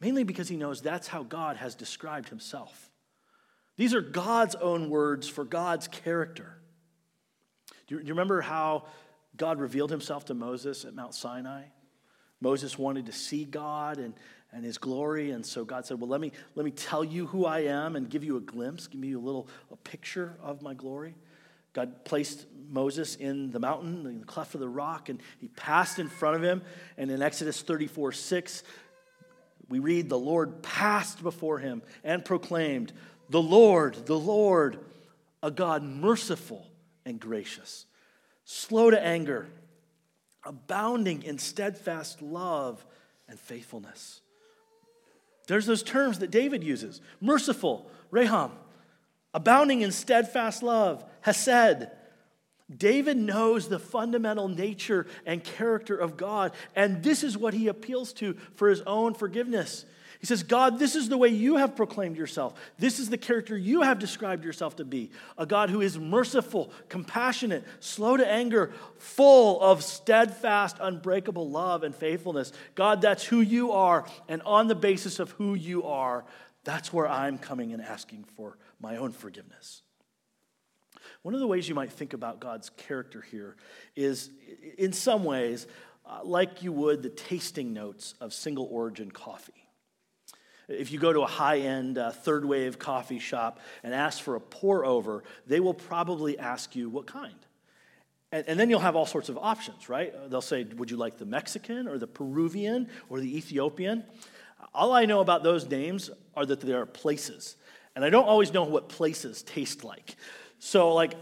Mainly 0.01 0.25
because 0.25 0.49
he 0.49 0.57
knows 0.57 0.81
that's 0.81 1.07
how 1.07 1.23
God 1.23 1.55
has 1.55 1.75
described 1.75 2.27
himself. 2.27 2.89
These 3.77 3.93
are 3.93 4.01
God's 4.01 4.53
own 4.55 4.89
words 4.89 5.29
for 5.29 5.45
God's 5.45 5.87
character. 5.87 6.57
Do 7.87 7.95
you, 7.95 8.09
remember 8.09 8.41
how 8.41 8.83
God 9.37 9.61
revealed 9.61 9.91
himself 9.91 10.25
to 10.25 10.33
Moses 10.33 10.83
at 10.83 10.93
Mount 10.93 11.15
Sinai? 11.15 11.63
Moses 12.41 12.77
wanted 12.77 13.05
to 13.05 13.13
see 13.13 13.45
God 13.45 13.97
and, 13.97 14.13
and 14.51 14.65
his 14.65 14.77
glory, 14.77 15.31
and 15.31 15.45
so 15.45 15.63
God 15.63 15.85
said, 15.85 16.01
Well, 16.01 16.09
let 16.09 16.19
me, 16.19 16.33
let 16.55 16.65
me 16.65 16.71
tell 16.71 17.05
you 17.05 17.27
who 17.27 17.45
I 17.45 17.59
am 17.59 17.95
and 17.95 18.09
give 18.09 18.25
you 18.25 18.35
a 18.35 18.41
glimpse, 18.41 18.87
give 18.87 19.05
you 19.05 19.17
a 19.17 19.23
little 19.23 19.47
a 19.71 19.77
picture 19.77 20.35
of 20.43 20.61
my 20.61 20.73
glory. 20.73 21.15
God 21.75 22.05
placed 22.05 22.45
Moses 22.69 23.15
in 23.15 23.51
the 23.51 23.59
mountain, 23.59 24.07
in 24.07 24.21
the 24.21 24.25
cleft 24.25 24.55
of 24.55 24.61
the 24.61 24.69
rock, 24.69 25.09
and 25.09 25.19
he 25.39 25.49
passed 25.49 25.99
in 25.99 26.07
front 26.07 26.37
of 26.37 26.41
him. 26.41 26.61
And 26.97 27.11
in 27.11 27.21
Exodus 27.21 27.61
34 27.61 28.13
6, 28.13 28.63
we 29.67 29.79
read, 29.79 30.07
The 30.07 30.17
Lord 30.17 30.63
passed 30.63 31.21
before 31.21 31.59
him 31.59 31.83
and 32.03 32.23
proclaimed, 32.23 32.93
The 33.29 33.41
Lord, 33.41 34.05
the 34.05 34.17
Lord, 34.17 34.79
a 35.43 35.51
God 35.51 35.83
merciful 35.83 36.65
and 37.05 37.19
gracious, 37.19 37.85
slow 38.45 38.89
to 38.89 38.99
anger, 38.99 39.49
abounding 40.45 41.23
in 41.23 41.37
steadfast 41.37 42.21
love 42.21 42.85
and 43.27 43.37
faithfulness. 43.37 44.21
There's 45.47 45.65
those 45.65 45.83
terms 45.83 46.19
that 46.19 46.31
David 46.31 46.63
uses 46.63 47.01
merciful, 47.19 47.91
Raham, 48.11 48.51
abounding 49.35 49.81
in 49.81 49.91
steadfast 49.91 50.63
love, 50.63 51.03
Hesed. 51.19 51.89
David 52.75 53.17
knows 53.17 53.67
the 53.67 53.77
fundamental 53.77 54.47
nature 54.47 55.05
and 55.25 55.43
character 55.43 55.95
of 55.95 56.17
God, 56.17 56.53
and 56.75 57.03
this 57.03 57.21
is 57.21 57.37
what 57.37 57.53
he 57.53 57.67
appeals 57.67 58.13
to 58.13 58.33
for 58.55 58.69
his 58.69 58.81
own 58.81 59.13
forgiveness. 59.13 59.85
He 60.19 60.25
says, 60.25 60.41
God, 60.41 60.79
this 60.79 60.95
is 60.95 61.09
the 61.09 61.17
way 61.17 61.27
you 61.27 61.57
have 61.57 61.75
proclaimed 61.75 62.15
yourself. 62.15 62.53
This 62.79 62.97
is 62.97 63.09
the 63.09 63.17
character 63.17 63.55
you 63.55 63.81
have 63.81 63.99
described 63.99 64.45
yourself 64.45 64.77
to 64.77 64.85
be 64.85 65.11
a 65.37 65.45
God 65.45 65.69
who 65.69 65.81
is 65.81 65.99
merciful, 65.99 66.71
compassionate, 66.87 67.65
slow 67.81 68.17
to 68.17 68.25
anger, 68.25 68.71
full 68.97 69.61
of 69.61 69.83
steadfast, 69.83 70.77
unbreakable 70.79 71.49
love 71.49 71.83
and 71.83 71.93
faithfulness. 71.93 72.53
God, 72.73 73.01
that's 73.01 73.25
who 73.25 73.41
you 73.41 73.73
are. 73.73 74.07
And 74.29 74.41
on 74.43 74.67
the 74.67 74.75
basis 74.75 75.19
of 75.19 75.31
who 75.31 75.53
you 75.53 75.83
are, 75.83 76.23
that's 76.63 76.91
where 76.93 77.07
I'm 77.07 77.37
coming 77.37 77.73
and 77.73 77.81
asking 77.81 78.23
for 78.35 78.57
my 78.79 78.97
own 78.97 79.11
forgiveness. 79.11 79.81
One 81.21 81.33
of 81.33 81.39
the 81.39 81.47
ways 81.47 81.67
you 81.67 81.75
might 81.75 81.91
think 81.91 82.13
about 82.13 82.39
God's 82.39 82.69
character 82.69 83.21
here 83.21 83.55
is, 83.95 84.29
in 84.77 84.93
some 84.93 85.23
ways, 85.23 85.67
uh, 86.05 86.19
like 86.23 86.61
you 86.61 86.71
would 86.71 87.01
the 87.01 87.09
tasting 87.09 87.73
notes 87.73 88.13
of 88.21 88.33
single 88.33 88.67
origin 88.71 89.11
coffee. 89.11 89.53
If 90.67 90.91
you 90.91 90.99
go 90.99 91.13
to 91.13 91.21
a 91.21 91.27
high 91.27 91.59
end 91.59 91.97
uh, 91.97 92.11
third 92.11 92.45
wave 92.45 92.79
coffee 92.79 93.19
shop 93.19 93.59
and 93.83 93.93
ask 93.93 94.21
for 94.21 94.35
a 94.35 94.39
pour 94.39 94.83
over, 94.85 95.23
they 95.45 95.59
will 95.59 95.73
probably 95.73 96.39
ask 96.39 96.75
you 96.75 96.89
what 96.89 97.05
kind. 97.05 97.35
And, 98.31 98.47
and, 98.47 98.59
then 98.59 98.69
you'll 98.69 98.79
have 98.79 98.95
all 98.95 99.05
sorts 99.05 99.29
of 99.29 99.37
options, 99.37 99.87
right? 99.87 100.13
They'll 100.29 100.41
say, 100.41 100.63
Would 100.63 100.89
you 100.89 100.97
like 100.97 101.17
the 101.17 101.25
Mexican 101.25 101.87
or 101.87 101.97
the 101.99 102.07
Peruvian 102.07 102.89
or 103.09 103.19
the 103.19 103.37
Ethiopian? 103.37 104.03
All 104.73 104.93
I 104.93 105.05
know 105.05 105.21
about 105.21 105.43
those 105.43 105.69
names 105.69 106.09
are 106.35 106.45
that 106.45 106.59
they 106.59 106.73
are 106.73 106.85
places. 106.85 107.55
And 107.95 108.03
I 108.03 108.09
don't 108.09 108.27
always 108.27 108.53
know 108.53 108.63
what 108.63 108.89
places 108.89 109.41
taste 109.43 109.83
like. 109.83 110.15
So, 110.59 110.93
like, 110.93 111.13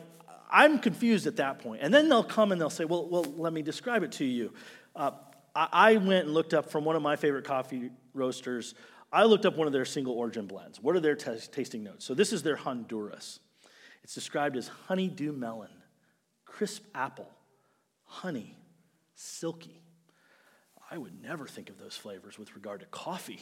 I'm 0.49 0.79
confused 0.79 1.27
at 1.27 1.37
that 1.37 1.59
point. 1.59 1.81
And 1.83 1.93
then 1.93 2.09
they'll 2.09 2.23
come 2.23 2.51
and 2.51 2.59
they'll 2.59 2.69
say, 2.69 2.85
Well, 2.85 3.07
well 3.07 3.25
let 3.37 3.53
me 3.53 3.61
describe 3.61 4.03
it 4.03 4.13
to 4.13 4.25
you. 4.25 4.53
Uh, 4.95 5.11
I, 5.55 5.67
I 5.71 5.97
went 5.97 6.25
and 6.25 6.33
looked 6.33 6.53
up 6.53 6.71
from 6.71 6.85
one 6.85 6.95
of 6.95 7.01
my 7.01 7.15
favorite 7.15 7.45
coffee 7.45 7.91
roasters, 8.13 8.75
I 9.11 9.25
looked 9.25 9.45
up 9.45 9.55
one 9.55 9.67
of 9.67 9.73
their 9.73 9.85
single 9.85 10.13
origin 10.13 10.47
blends. 10.47 10.81
What 10.81 10.95
are 10.95 10.99
their 10.99 11.15
t- 11.15 11.37
tasting 11.51 11.83
notes? 11.83 12.05
So, 12.05 12.13
this 12.13 12.33
is 12.33 12.41
their 12.43 12.55
Honduras. 12.55 13.39
It's 14.03 14.15
described 14.15 14.57
as 14.57 14.67
honeydew 14.87 15.31
melon, 15.31 15.69
crisp 16.45 16.83
apple, 16.93 17.29
honey, 18.05 18.57
silky. 19.15 19.81
I 20.91 20.97
would 20.97 21.21
never 21.21 21.47
think 21.47 21.69
of 21.69 21.79
those 21.79 21.95
flavors 21.95 22.37
with 22.37 22.53
regard 22.55 22.81
to 22.81 22.85
coffee, 22.87 23.39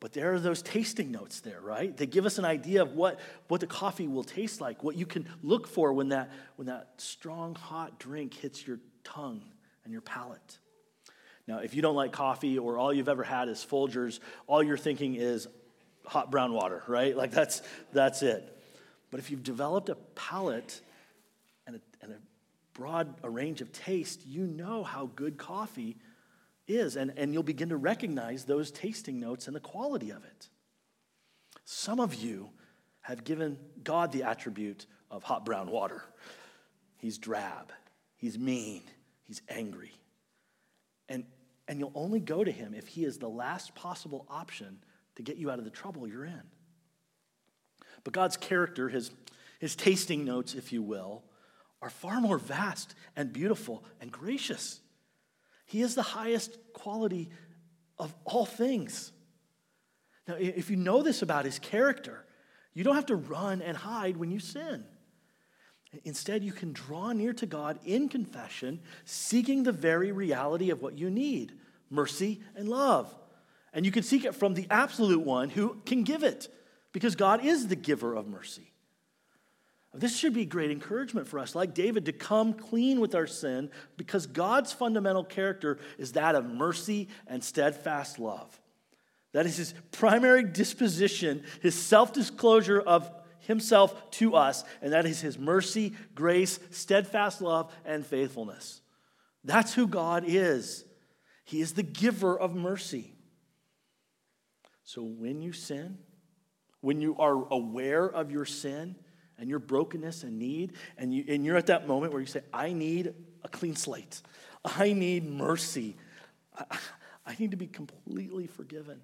but 0.00 0.14
there 0.14 0.32
are 0.32 0.40
those 0.40 0.62
tasting 0.62 1.12
notes 1.12 1.40
there, 1.40 1.60
right? 1.60 1.94
They 1.94 2.06
give 2.06 2.24
us 2.24 2.38
an 2.38 2.46
idea 2.46 2.80
of 2.80 2.94
what, 2.94 3.20
what 3.48 3.60
the 3.60 3.66
coffee 3.66 4.08
will 4.08 4.24
taste 4.24 4.60
like, 4.60 4.82
what 4.82 4.96
you 4.96 5.04
can 5.04 5.28
look 5.42 5.68
for 5.68 5.92
when 5.92 6.08
that, 6.08 6.30
when 6.56 6.66
that 6.68 6.94
strong, 6.96 7.54
hot 7.54 7.98
drink 7.98 8.32
hits 8.32 8.66
your 8.66 8.80
tongue 9.04 9.42
and 9.84 9.92
your 9.92 10.00
palate. 10.00 10.58
Now, 11.46 11.58
if 11.58 11.74
you 11.74 11.82
don't 11.82 11.96
like 11.96 12.12
coffee 12.12 12.58
or 12.58 12.78
all 12.78 12.94
you've 12.94 13.10
ever 13.10 13.22
had 13.22 13.48
is 13.48 13.66
Folgers, 13.68 14.20
all 14.46 14.62
you're 14.62 14.78
thinking 14.78 15.16
is 15.16 15.46
hot 16.06 16.30
brown 16.30 16.54
water, 16.54 16.82
right? 16.86 17.14
Like 17.14 17.30
that's, 17.30 17.60
that's 17.92 18.22
it. 18.22 18.56
But 19.10 19.20
if 19.20 19.30
you've 19.30 19.42
developed 19.42 19.90
a 19.90 19.96
palate 20.14 20.80
and 21.66 21.76
a, 21.76 21.80
and 22.02 22.12
a 22.12 22.16
broad 22.72 23.14
a 23.22 23.28
range 23.28 23.60
of 23.60 23.70
taste, 23.72 24.24
you 24.26 24.46
know 24.46 24.82
how 24.82 25.10
good 25.14 25.36
coffee 25.36 25.98
is, 26.76 26.96
and, 26.96 27.12
and 27.16 27.32
you'll 27.32 27.42
begin 27.42 27.70
to 27.70 27.76
recognize 27.76 28.44
those 28.44 28.70
tasting 28.70 29.20
notes 29.20 29.46
and 29.46 29.56
the 29.56 29.60
quality 29.60 30.10
of 30.10 30.24
it. 30.24 30.48
Some 31.64 32.00
of 32.00 32.14
you 32.14 32.50
have 33.00 33.24
given 33.24 33.58
God 33.82 34.12
the 34.12 34.24
attribute 34.24 34.86
of 35.10 35.22
hot 35.22 35.44
brown 35.44 35.70
water. 35.70 36.02
He's 36.98 37.18
drab, 37.18 37.72
he's 38.16 38.38
mean, 38.38 38.82
he's 39.24 39.42
angry. 39.48 39.92
And, 41.08 41.24
and 41.66 41.78
you'll 41.78 41.92
only 41.94 42.20
go 42.20 42.44
to 42.44 42.52
him 42.52 42.74
if 42.74 42.86
he 42.86 43.04
is 43.04 43.18
the 43.18 43.28
last 43.28 43.74
possible 43.74 44.26
option 44.28 44.78
to 45.16 45.22
get 45.22 45.36
you 45.36 45.50
out 45.50 45.58
of 45.58 45.64
the 45.64 45.70
trouble 45.70 46.06
you're 46.06 46.24
in. 46.24 46.42
But 48.04 48.12
God's 48.12 48.36
character, 48.36 48.88
his, 48.88 49.10
his 49.58 49.76
tasting 49.76 50.24
notes, 50.24 50.54
if 50.54 50.72
you 50.72 50.82
will, 50.82 51.24
are 51.82 51.90
far 51.90 52.20
more 52.20 52.38
vast 52.38 52.94
and 53.16 53.32
beautiful 53.32 53.84
and 54.00 54.10
gracious. 54.12 54.80
He 55.70 55.82
is 55.82 55.94
the 55.94 56.02
highest 56.02 56.58
quality 56.72 57.30
of 57.96 58.12
all 58.24 58.44
things. 58.44 59.12
Now, 60.26 60.34
if 60.34 60.68
you 60.68 60.74
know 60.74 61.00
this 61.00 61.22
about 61.22 61.44
his 61.44 61.60
character, 61.60 62.26
you 62.74 62.82
don't 62.82 62.96
have 62.96 63.06
to 63.06 63.14
run 63.14 63.62
and 63.62 63.76
hide 63.76 64.16
when 64.16 64.32
you 64.32 64.40
sin. 64.40 64.84
Instead, 66.02 66.42
you 66.42 66.50
can 66.50 66.72
draw 66.72 67.12
near 67.12 67.32
to 67.34 67.46
God 67.46 67.78
in 67.84 68.08
confession, 68.08 68.80
seeking 69.04 69.62
the 69.62 69.70
very 69.70 70.10
reality 70.10 70.70
of 70.70 70.82
what 70.82 70.98
you 70.98 71.08
need 71.08 71.52
mercy 71.88 72.40
and 72.56 72.68
love. 72.68 73.14
And 73.72 73.86
you 73.86 73.92
can 73.92 74.02
seek 74.02 74.24
it 74.24 74.34
from 74.34 74.54
the 74.54 74.66
absolute 74.70 75.22
one 75.22 75.50
who 75.50 75.80
can 75.86 76.02
give 76.02 76.24
it, 76.24 76.48
because 76.92 77.14
God 77.14 77.44
is 77.44 77.68
the 77.68 77.76
giver 77.76 78.16
of 78.16 78.26
mercy. 78.26 78.69
This 79.92 80.16
should 80.16 80.34
be 80.34 80.44
great 80.44 80.70
encouragement 80.70 81.26
for 81.26 81.40
us, 81.40 81.54
like 81.54 81.74
David, 81.74 82.06
to 82.06 82.12
come 82.12 82.54
clean 82.54 83.00
with 83.00 83.14
our 83.14 83.26
sin 83.26 83.70
because 83.96 84.26
God's 84.26 84.72
fundamental 84.72 85.24
character 85.24 85.78
is 85.98 86.12
that 86.12 86.36
of 86.36 86.46
mercy 86.46 87.08
and 87.26 87.42
steadfast 87.42 88.18
love. 88.18 88.60
That 89.32 89.46
is 89.46 89.56
his 89.56 89.74
primary 89.90 90.44
disposition, 90.44 91.42
his 91.60 91.74
self 91.74 92.12
disclosure 92.12 92.80
of 92.80 93.10
himself 93.40 94.10
to 94.12 94.36
us, 94.36 94.64
and 94.80 94.92
that 94.92 95.06
is 95.06 95.20
his 95.20 95.38
mercy, 95.38 95.94
grace, 96.14 96.60
steadfast 96.70 97.40
love, 97.40 97.72
and 97.84 98.06
faithfulness. 98.06 98.80
That's 99.42 99.74
who 99.74 99.88
God 99.88 100.24
is. 100.26 100.84
He 101.44 101.60
is 101.60 101.72
the 101.72 101.82
giver 101.82 102.38
of 102.38 102.54
mercy. 102.54 103.14
So 104.84 105.02
when 105.02 105.42
you 105.42 105.52
sin, 105.52 105.98
when 106.80 107.00
you 107.00 107.16
are 107.18 107.46
aware 107.52 108.06
of 108.06 108.30
your 108.30 108.44
sin 108.44 108.94
and 109.40 109.50
your 109.50 109.58
brokenness 109.58 110.22
and 110.22 110.38
need, 110.38 110.74
and, 110.98 111.12
you, 111.12 111.24
and 111.28 111.44
you're 111.44 111.56
at 111.56 111.66
that 111.66 111.88
moment 111.88 112.12
where 112.12 112.20
you 112.20 112.26
say, 112.26 112.42
I 112.52 112.72
need 112.72 113.14
a 113.42 113.48
clean 113.48 113.74
slate, 113.74 114.22
I 114.64 114.92
need 114.92 115.28
mercy, 115.28 115.96
I, 116.56 116.78
I 117.26 117.36
need 117.38 117.50
to 117.50 117.56
be 117.56 117.66
completely 117.66 118.46
forgiven. 118.46 119.00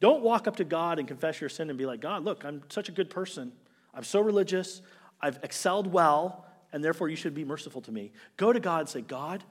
Don't 0.00 0.22
walk 0.22 0.48
up 0.48 0.56
to 0.56 0.64
God 0.64 0.98
and 0.98 1.06
confess 1.06 1.40
your 1.40 1.48
sin 1.48 1.70
and 1.70 1.78
be 1.78 1.86
like, 1.86 2.00
God, 2.00 2.24
look, 2.24 2.44
I'm 2.44 2.62
such 2.70 2.88
a 2.88 2.92
good 2.92 3.08
person. 3.08 3.52
I'm 3.94 4.02
so 4.02 4.20
religious. 4.20 4.82
I've 5.20 5.38
excelled 5.44 5.86
well, 5.86 6.44
and 6.72 6.82
therefore 6.82 7.08
you 7.08 7.14
should 7.14 7.34
be 7.34 7.44
merciful 7.44 7.80
to 7.82 7.92
me. 7.92 8.10
Go 8.36 8.52
to 8.52 8.58
God 8.58 8.80
and 8.80 8.88
say, 8.88 9.00
God, 9.00 9.44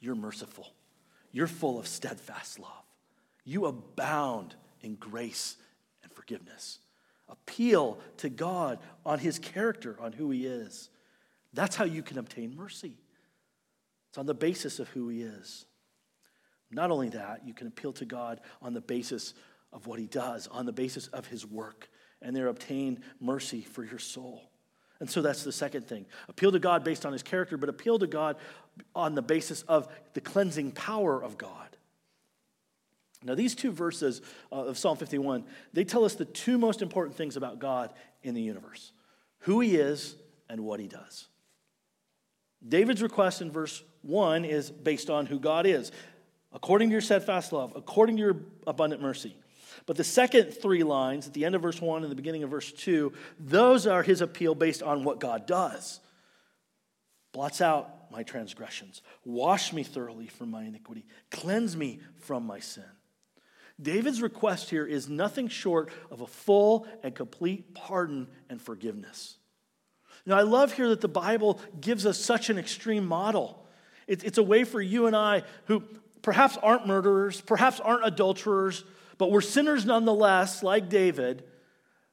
you're 0.00 0.14
merciful. 0.14 0.68
You're 1.32 1.46
full 1.46 1.78
of 1.78 1.86
steadfast 1.86 2.58
love. 2.58 2.70
You 3.44 3.66
abound 3.66 4.54
in 4.80 4.94
grace 4.94 5.56
and 6.02 6.10
forgiveness. 6.12 6.78
Appeal 7.34 7.98
to 8.18 8.28
God 8.28 8.78
on 9.04 9.18
his 9.18 9.38
character, 9.38 9.96
on 10.00 10.12
who 10.12 10.30
he 10.30 10.46
is. 10.46 10.88
That's 11.52 11.76
how 11.76 11.84
you 11.84 12.02
can 12.02 12.18
obtain 12.18 12.56
mercy. 12.56 12.96
It's 14.08 14.18
on 14.18 14.26
the 14.26 14.34
basis 14.34 14.78
of 14.78 14.88
who 14.88 15.08
he 15.08 15.22
is. 15.22 15.66
Not 16.70 16.90
only 16.90 17.10
that, 17.10 17.46
you 17.46 17.52
can 17.52 17.66
appeal 17.66 17.92
to 17.94 18.04
God 18.04 18.40
on 18.62 18.72
the 18.72 18.80
basis 18.80 19.34
of 19.72 19.86
what 19.86 19.98
he 19.98 20.06
does, 20.06 20.46
on 20.48 20.66
the 20.66 20.72
basis 20.72 21.08
of 21.08 21.26
his 21.26 21.44
work, 21.44 21.88
and 22.22 22.34
there 22.34 22.46
obtain 22.46 23.00
mercy 23.20 23.60
for 23.60 23.84
your 23.84 23.98
soul. 23.98 24.50
And 25.00 25.10
so 25.10 25.20
that's 25.20 25.42
the 25.44 25.52
second 25.52 25.86
thing. 25.86 26.06
Appeal 26.28 26.52
to 26.52 26.58
God 26.58 26.84
based 26.84 27.04
on 27.04 27.12
his 27.12 27.22
character, 27.22 27.56
but 27.56 27.68
appeal 27.68 27.98
to 27.98 28.06
God 28.06 28.36
on 28.94 29.14
the 29.14 29.22
basis 29.22 29.62
of 29.62 29.88
the 30.14 30.20
cleansing 30.20 30.72
power 30.72 31.22
of 31.22 31.36
God. 31.36 31.76
Now, 33.24 33.34
these 33.34 33.54
two 33.54 33.72
verses 33.72 34.20
uh, 34.52 34.66
of 34.66 34.78
Psalm 34.78 34.98
51, 34.98 35.44
they 35.72 35.84
tell 35.84 36.04
us 36.04 36.14
the 36.14 36.26
two 36.26 36.58
most 36.58 36.82
important 36.82 37.16
things 37.16 37.36
about 37.36 37.58
God 37.58 37.92
in 38.22 38.34
the 38.34 38.42
universe 38.42 38.92
who 39.40 39.60
he 39.60 39.76
is 39.76 40.16
and 40.48 40.62
what 40.62 40.80
he 40.80 40.88
does. 40.88 41.28
David's 42.66 43.02
request 43.02 43.42
in 43.42 43.50
verse 43.50 43.82
1 44.02 44.46
is 44.46 44.70
based 44.70 45.10
on 45.10 45.26
who 45.26 45.38
God 45.38 45.66
is, 45.66 45.92
according 46.52 46.88
to 46.88 46.92
your 46.92 47.02
steadfast 47.02 47.52
love, 47.52 47.74
according 47.76 48.16
to 48.16 48.22
your 48.22 48.36
abundant 48.66 49.02
mercy. 49.02 49.36
But 49.86 49.96
the 49.96 50.04
second 50.04 50.52
three 50.52 50.82
lines, 50.82 51.26
at 51.26 51.34
the 51.34 51.44
end 51.44 51.54
of 51.54 51.62
verse 51.62 51.80
1 51.80 52.02
and 52.02 52.10
the 52.10 52.16
beginning 52.16 52.42
of 52.42 52.50
verse 52.50 52.72
2, 52.72 53.12
those 53.38 53.86
are 53.86 54.02
his 54.02 54.22
appeal 54.22 54.54
based 54.54 54.82
on 54.82 55.04
what 55.04 55.20
God 55.20 55.46
does. 55.46 56.00
Blots 57.32 57.60
out 57.60 58.10
my 58.10 58.22
transgressions, 58.22 59.02
wash 59.24 59.72
me 59.72 59.82
thoroughly 59.82 60.28
from 60.28 60.50
my 60.50 60.62
iniquity, 60.62 61.04
cleanse 61.30 61.76
me 61.76 62.00
from 62.20 62.46
my 62.46 62.60
sin. 62.60 62.84
David's 63.80 64.22
request 64.22 64.70
here 64.70 64.86
is 64.86 65.08
nothing 65.08 65.48
short 65.48 65.90
of 66.10 66.20
a 66.20 66.26
full 66.26 66.86
and 67.02 67.14
complete 67.14 67.74
pardon 67.74 68.28
and 68.48 68.60
forgiveness. 68.62 69.36
Now, 70.26 70.38
I 70.38 70.42
love 70.42 70.72
here 70.72 70.88
that 70.88 71.00
the 71.00 71.08
Bible 71.08 71.60
gives 71.80 72.06
us 72.06 72.18
such 72.18 72.50
an 72.50 72.58
extreme 72.58 73.04
model. 73.04 73.66
It's 74.06 74.38
a 74.38 74.42
way 74.42 74.64
for 74.64 74.80
you 74.80 75.06
and 75.06 75.16
I, 75.16 75.42
who 75.64 75.82
perhaps 76.22 76.56
aren't 76.62 76.86
murderers, 76.86 77.40
perhaps 77.40 77.80
aren't 77.80 78.06
adulterers, 78.06 78.84
but 79.18 79.30
we're 79.30 79.40
sinners 79.40 79.84
nonetheless, 79.84 80.62
like 80.62 80.88
David. 80.88 81.44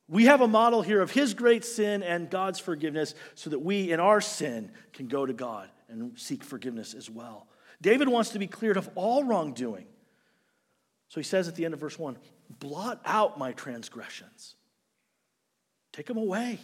We 0.08 0.26
have 0.26 0.42
a 0.42 0.48
model 0.48 0.82
here 0.82 1.02
of 1.02 1.12
his 1.12 1.34
great 1.34 1.64
sin 1.64 2.04
and 2.04 2.30
God's 2.30 2.60
forgiveness 2.60 3.16
so 3.36 3.50
that 3.50 3.60
we, 3.60 3.92
in 3.92 4.00
our 4.00 4.20
sin, 4.20 4.72
can 4.94 5.08
go 5.08 5.26
to 5.26 5.34
God 5.34 5.70
and 5.90 6.18
seek 6.20 6.44
forgiveness 6.44 6.94
as 6.94 7.10
well. 7.10 7.48
David 7.82 8.10
wants 8.10 8.32
to 8.32 8.40
be 8.40 8.48
cleared 8.48 8.78
of 8.78 8.90
all 8.96 9.24
wrongdoing. 9.24 9.86
So 11.12 11.20
he 11.20 11.26
says 11.26 11.50
at 11.50 11.56
the 11.56 11.66
end 11.66 11.74
of 11.74 11.80
verse 11.82 12.00
1 12.00 12.18
blot 12.62 13.02
out 13.06 13.38
my 13.38 13.52
transgressions, 13.52 14.56
take 15.92 16.06
them 16.06 16.18
away. 16.18 16.58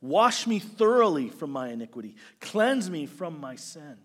Wash 0.00 0.46
me 0.48 0.58
thoroughly 0.58 1.28
from 1.28 1.50
my 1.50 1.68
iniquity, 1.68 2.16
cleanse 2.40 2.88
me 2.90 3.04
from 3.04 3.38
my 3.38 3.54
sin. 3.54 3.98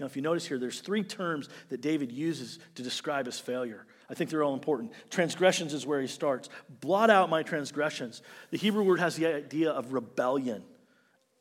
Now, 0.00 0.06
if 0.06 0.16
you 0.16 0.22
notice 0.22 0.46
here, 0.46 0.58
there's 0.58 0.80
three 0.80 1.02
terms 1.04 1.50
that 1.68 1.82
David 1.82 2.10
uses 2.10 2.58
to 2.76 2.82
describe 2.82 3.26
his 3.26 3.38
failure. 3.38 3.86
I 4.10 4.14
think 4.14 4.30
they're 4.30 4.42
all 4.42 4.54
important. 4.54 4.92
Transgressions 5.10 5.72
is 5.72 5.86
where 5.86 6.00
he 6.00 6.06
starts. 6.06 6.48
Blot 6.80 7.10
out 7.10 7.30
my 7.30 7.42
transgressions. 7.42 8.22
The 8.50 8.58
Hebrew 8.58 8.82
word 8.84 9.00
has 9.00 9.16
the 9.16 9.26
idea 9.26 9.70
of 9.70 9.92
rebellion, 9.92 10.64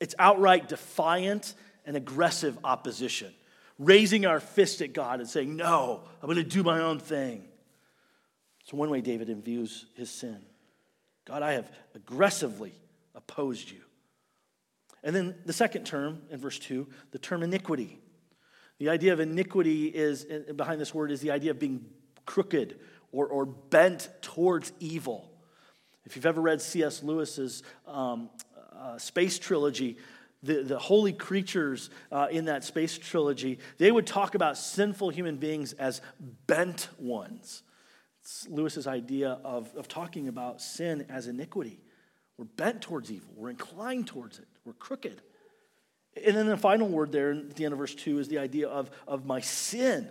it's 0.02 0.16
outright 0.20 0.68
defiant 0.68 1.54
and 1.86 1.96
aggressive 1.96 2.58
opposition, 2.64 3.34
raising 3.78 4.26
our 4.26 4.40
fist 4.40 4.82
at 4.82 4.94
God 4.94 5.20
and 5.20 5.30
saying, 5.30 5.56
No, 5.56 6.04
I'm 6.22 6.28
going 6.28 6.38
to 6.38 6.44
do 6.44 6.64
my 6.64 6.82
own 6.82 7.00
thing. 7.00 7.44
So, 8.66 8.78
one 8.78 8.90
way 8.90 9.02
David 9.02 9.30
views 9.44 9.86
his 9.96 10.10
sin 10.10 10.42
God, 11.26 11.42
I 11.42 11.54
have 11.54 11.72
aggressively 11.96 12.74
opposed 13.14 13.72
you. 13.72 13.82
And 15.04 15.16
then 15.16 15.36
the 15.46 15.54
second 15.54 15.86
term 15.86 16.22
in 16.32 16.40
verse 16.40 16.58
2, 16.60 16.88
the 17.12 17.20
term 17.20 17.44
iniquity. 17.44 18.00
The 18.80 18.90
idea 18.90 19.14
of 19.14 19.20
iniquity 19.20 19.86
is, 19.86 20.26
behind 20.56 20.82
this 20.82 20.94
word, 20.94 21.12
is 21.12 21.22
the 21.22 21.32
idea 21.32 21.52
of 21.52 21.60
being 21.60 21.86
crooked 22.26 22.80
or, 23.12 23.28
or 23.28 23.46
bent 23.46 24.10
towards 24.22 24.74
evil. 24.80 25.32
If 26.06 26.16
you've 26.16 26.26
ever 26.26 26.42
read 26.42 26.62
C.S. 26.62 27.02
Lewis's 27.02 27.64
um, 27.88 28.30
uh, 28.78 28.98
space 28.98 29.40
trilogy, 29.40 29.98
the, 30.46 30.62
the 30.64 30.80
holy 30.80 31.14
creatures 31.14 31.90
uh, 32.12 32.28
in 32.30 32.46
that 32.46 32.64
space 32.64 32.98
trilogy, 32.98 33.60
they 33.78 33.92
would 33.92 34.06
talk 34.06 34.36
about 34.36 34.58
sinful 34.58 35.10
human 35.10 35.38
beings 35.38 35.74
as 35.74 36.02
bent 36.48 36.88
ones. 37.00 37.64
It's 38.22 38.48
Lewis's 38.50 38.88
idea 38.88 39.40
of, 39.44 39.74
of 39.76 39.88
talking 39.88 40.28
about 40.28 40.62
sin 40.62 41.06
as 41.10 41.28
iniquity. 41.28 41.80
We're 42.38 42.46
bent 42.46 42.82
towards 42.82 43.12
evil. 43.12 43.30
We're 43.36 43.50
inclined 43.50 44.08
towards 44.08 44.40
it. 44.40 44.48
We're 44.66 44.74
crooked. 44.74 45.22
And 46.26 46.36
then 46.36 46.48
the 46.48 46.58
final 46.58 46.88
word 46.88 47.12
there 47.12 47.32
at 47.32 47.56
the 47.56 47.66
end 47.66 47.74
of 47.74 47.80
verse 47.80 47.96
2 47.96 48.20
is 48.20 48.28
the 48.28 48.40
idea 48.40 48.68
of, 48.68 48.90
of 49.08 49.26
my 49.26 49.42
sin. 49.42 50.10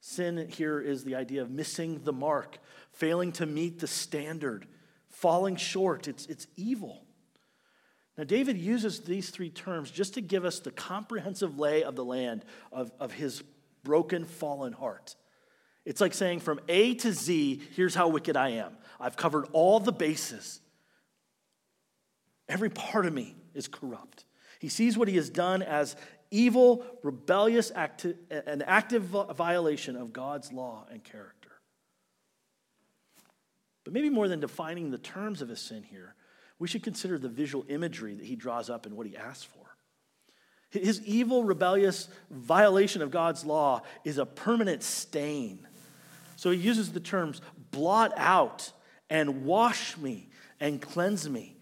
Sin 0.00 0.48
here 0.50 0.80
is 0.80 1.04
the 1.04 1.14
idea 1.14 1.42
of 1.42 1.50
missing 1.50 2.00
the 2.04 2.12
mark, 2.12 2.58
failing 2.92 3.32
to 3.32 3.46
meet 3.46 3.80
the 3.80 3.86
standard, 3.86 4.66
falling 5.08 5.56
short. 5.56 6.08
It's, 6.08 6.26
it's 6.26 6.46
evil. 6.56 7.04
Now, 8.18 8.24
David 8.24 8.58
uses 8.58 8.98
these 9.00 9.30
three 9.30 9.48
terms 9.48 9.92
just 9.92 10.14
to 10.14 10.20
give 10.20 10.44
us 10.44 10.58
the 10.58 10.72
comprehensive 10.72 11.56
lay 11.56 11.84
of 11.84 11.94
the 11.94 12.04
land 12.04 12.44
of, 12.72 12.90
of 12.98 13.12
his 13.12 13.44
broken, 13.84 14.24
fallen 14.24 14.72
heart. 14.72 15.14
It's 15.84 16.00
like 16.00 16.12
saying 16.12 16.40
from 16.40 16.58
A 16.68 16.94
to 16.96 17.12
Z, 17.12 17.62
here's 17.76 17.94
how 17.94 18.08
wicked 18.08 18.36
I 18.36 18.50
am. 18.50 18.76
I've 18.98 19.16
covered 19.16 19.46
all 19.52 19.78
the 19.78 19.92
bases. 19.92 20.60
Every 22.48 22.70
part 22.70 23.06
of 23.06 23.12
me 23.12 23.36
is 23.54 23.68
corrupt. 23.68 24.24
He 24.58 24.68
sees 24.68 24.98
what 24.98 25.06
he 25.06 25.14
has 25.14 25.30
done 25.30 25.62
as 25.62 25.94
evil, 26.32 26.84
rebellious, 27.04 27.70
acti- 27.72 28.16
an 28.30 28.62
active 28.62 29.02
violation 29.02 29.94
of 29.94 30.12
God's 30.12 30.52
law 30.52 30.86
and 30.90 31.04
character. 31.04 31.52
But 33.84 33.92
maybe 33.92 34.10
more 34.10 34.26
than 34.26 34.40
defining 34.40 34.90
the 34.90 34.98
terms 34.98 35.40
of 35.40 35.48
his 35.48 35.60
sin 35.60 35.84
here, 35.84 36.16
we 36.58 36.68
should 36.68 36.82
consider 36.82 37.18
the 37.18 37.28
visual 37.28 37.64
imagery 37.68 38.14
that 38.14 38.26
he 38.26 38.36
draws 38.36 38.68
up 38.68 38.86
and 38.86 38.96
what 38.96 39.06
he 39.06 39.16
asks 39.16 39.44
for. 39.44 39.58
His 40.70 41.02
evil, 41.04 41.44
rebellious 41.44 42.08
violation 42.30 43.00
of 43.00 43.10
God's 43.10 43.44
law 43.44 43.82
is 44.04 44.18
a 44.18 44.26
permanent 44.26 44.82
stain. 44.82 45.66
So 46.36 46.50
he 46.50 46.58
uses 46.58 46.92
the 46.92 47.00
terms 47.00 47.40
blot 47.70 48.12
out 48.16 48.72
and 49.08 49.44
wash 49.44 49.96
me 49.96 50.28
and 50.60 50.80
cleanse 50.80 51.28
me. 51.28 51.56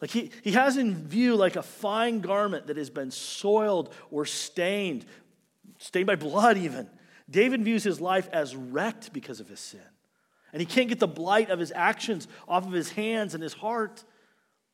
Like 0.00 0.10
he, 0.10 0.30
he 0.42 0.52
has 0.52 0.76
in 0.76 0.94
view 1.06 1.36
like 1.36 1.56
a 1.56 1.62
fine 1.62 2.20
garment 2.20 2.66
that 2.66 2.76
has 2.76 2.90
been 2.90 3.10
soiled 3.10 3.92
or 4.10 4.24
stained, 4.24 5.04
stained 5.78 6.06
by 6.06 6.16
blood 6.16 6.56
even. 6.56 6.88
David 7.30 7.62
views 7.62 7.84
his 7.84 8.00
life 8.00 8.28
as 8.32 8.56
wrecked 8.56 9.12
because 9.12 9.40
of 9.40 9.48
his 9.48 9.60
sin. 9.60 9.80
And 10.52 10.60
he 10.60 10.66
can't 10.66 10.88
get 10.88 10.98
the 10.98 11.08
blight 11.08 11.50
of 11.50 11.58
his 11.58 11.72
actions 11.72 12.26
off 12.48 12.66
of 12.66 12.72
his 12.72 12.90
hands 12.90 13.34
and 13.34 13.42
his 13.42 13.52
heart. 13.52 14.02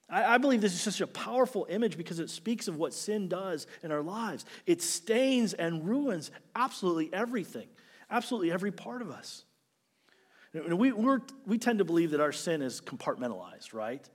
I, 0.08 0.34
I 0.34 0.38
believe 0.38 0.60
this 0.60 0.74
is 0.74 0.80
such 0.80 1.00
a 1.00 1.06
powerful 1.06 1.66
image 1.68 1.96
because 1.96 2.18
it 2.18 2.30
speaks 2.30 2.68
of 2.68 2.76
what 2.76 2.94
sin 2.94 3.28
does 3.28 3.66
in 3.82 3.90
our 3.90 4.02
lives. 4.02 4.44
It 4.66 4.82
stains 4.82 5.54
and 5.54 5.86
ruins 5.86 6.30
absolutely 6.54 7.12
everything, 7.12 7.68
absolutely 8.10 8.52
every 8.52 8.72
part 8.72 9.02
of 9.02 9.10
us. 9.10 9.44
We, 10.52 10.92
we 10.92 11.58
tend 11.58 11.78
to 11.80 11.84
believe 11.84 12.12
that 12.12 12.20
our 12.20 12.30
sin 12.30 12.62
is 12.62 12.80
compartmentalized, 12.80 13.74
right? 13.74 14.08